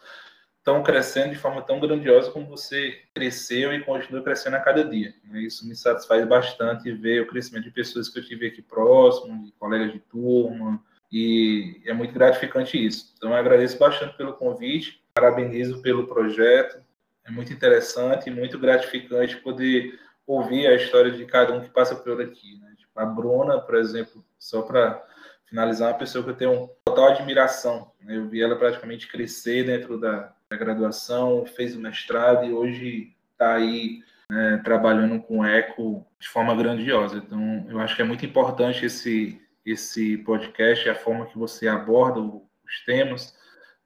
estão 0.58 0.82
crescendo 0.84 1.32
de 1.32 1.38
forma 1.38 1.62
tão 1.62 1.80
grandiosa 1.80 2.32
como 2.32 2.48
você 2.48 3.02
cresceu 3.14 3.74
e 3.74 3.84
continua 3.84 4.24
crescendo 4.24 4.56
a 4.56 4.62
cada 4.62 4.84
dia. 4.84 5.14
Né? 5.26 5.42
Isso 5.42 5.68
me 5.68 5.76
satisfaz 5.76 6.26
bastante 6.28 6.92
ver 6.92 7.24
o 7.24 7.28
crescimento 7.28 7.66
de 7.66 7.72
pessoas 7.72 8.08
que 8.08 8.20
eu 8.20 8.26
tive 8.26 8.48
aqui 8.48 8.62
próximo, 8.62 9.46
de 9.46 9.52
colegas 9.54 9.92
de 9.92 10.00
turma, 10.00 10.82
e 11.12 11.82
é 11.86 11.94
muito 11.94 12.14
gratificante 12.14 12.84
isso. 12.84 13.14
Então, 13.18 13.32
eu 13.32 13.36
agradeço 13.36 13.80
bastante 13.80 14.16
pelo 14.16 14.34
convite, 14.34 15.04
parabenizo 15.14 15.82
pelo 15.82 16.08
projeto, 16.08 16.82
é 17.26 17.32
muito 17.32 17.52
interessante 17.52 18.30
e 18.30 18.32
muito 18.32 18.60
gratificante 18.60 19.38
poder 19.38 20.00
ouvir 20.26 20.68
a 20.68 20.76
história 20.76 21.12
de 21.12 21.26
cada 21.26 21.54
um 21.54 21.62
que 21.62 21.70
passa 21.70 21.96
por 21.96 22.22
aqui. 22.22 22.60
Né? 22.60 22.69
A 23.00 23.06
Bruna, 23.06 23.60
por 23.60 23.76
exemplo, 23.76 24.24
só 24.38 24.62
para 24.62 25.04
finalizar, 25.46 25.92
uma 25.92 25.98
pessoa 25.98 26.24
que 26.24 26.30
eu 26.30 26.36
tenho 26.36 26.70
total 26.86 27.10
admiração. 27.10 27.92
Né? 28.02 28.18
Eu 28.18 28.28
vi 28.28 28.42
ela 28.42 28.56
praticamente 28.56 29.08
crescer 29.08 29.66
dentro 29.66 30.00
da, 30.00 30.34
da 30.50 30.58
graduação, 30.58 31.46
fez 31.46 31.76
o 31.76 31.80
mestrado 31.80 32.46
e 32.46 32.54
hoje 32.54 33.16
está 33.32 33.56
aí 33.56 34.04
né, 34.30 34.62
trabalhando 34.64 35.20
com 35.22 35.46
eco 35.46 36.06
de 36.20 36.28
forma 36.28 36.56
grandiosa. 36.56 37.18
Então, 37.18 37.66
eu 37.70 37.80
acho 37.80 37.96
que 37.96 38.02
é 38.02 38.06
muito 38.06 38.26
importante 38.26 38.86
esse 38.86 39.42
esse 39.66 40.18
podcast, 40.20 40.90
a 40.90 40.96
forma 40.96 41.28
que 41.28 41.38
você 41.38 41.68
aborda 41.68 42.20
os 42.20 42.86
temas, 42.86 43.38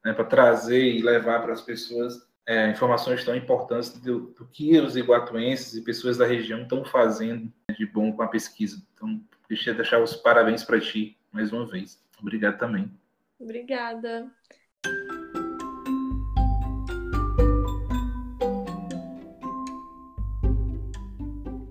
né, 0.04 0.14
para 0.14 0.24
trazer 0.24 0.82
e 0.82 1.02
levar 1.02 1.42
para 1.42 1.52
as 1.52 1.62
pessoas 1.62 2.26
é, 2.46 2.70
informações 2.70 3.24
tão 3.24 3.36
importantes 3.36 3.94
do, 4.00 4.32
do, 4.32 4.46
que 4.48 4.78
os 4.80 4.98
iguatuenses 4.98 5.76
e 5.76 5.82
pessoas 5.82 6.18
da 6.18 6.26
região 6.26 6.64
estão 6.64 6.84
fazendo 6.84 7.52
de 7.78 7.86
bom 7.86 8.12
com 8.12 8.22
a 8.22 8.28
pesquisa. 8.28 8.82
Então, 8.94 9.22
deixa 9.48 9.72
eu 9.72 9.76
deixar 9.76 10.02
os 10.02 10.16
parabéns 10.16 10.64
para 10.64 10.80
ti 10.80 11.18
mais 11.32 11.52
uma 11.54 11.66
vez. 11.66 12.02
Obrigado 12.20 12.58
também. 12.58 12.92
Obrigada. 13.40 14.30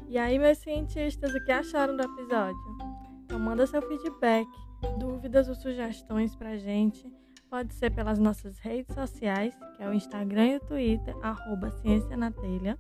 E 0.09 0.19
aí, 0.19 0.39
meus 0.39 0.59
cientistas, 0.59 1.35
o 1.35 1.45
que 1.45 1.53
acharam 1.53 1.97
do 1.97 2.03
episódio? 2.03 2.77
Então 3.25 3.39
manda 3.39 3.67
seu 3.67 3.81
feedback, 3.81 4.47
dúvidas 4.99 5.49
ou 5.49 5.55
sugestões 5.55 6.37
pra 6.37 6.57
gente. 6.57 7.11
Pode 7.53 7.73
ser 7.75 7.91
pelas 7.91 8.19
nossas 8.19 8.59
redes 8.61 8.95
sociais, 8.95 9.53
que 9.77 9.83
é 9.83 9.87
o 9.87 9.93
Instagram 9.93 10.47
e 10.47 10.57
o 10.57 10.61
Twitter, 10.61 11.15
arroba 11.21 11.71
Ciência 11.71 12.17
na 12.17 12.31
Telha. 12.31 12.79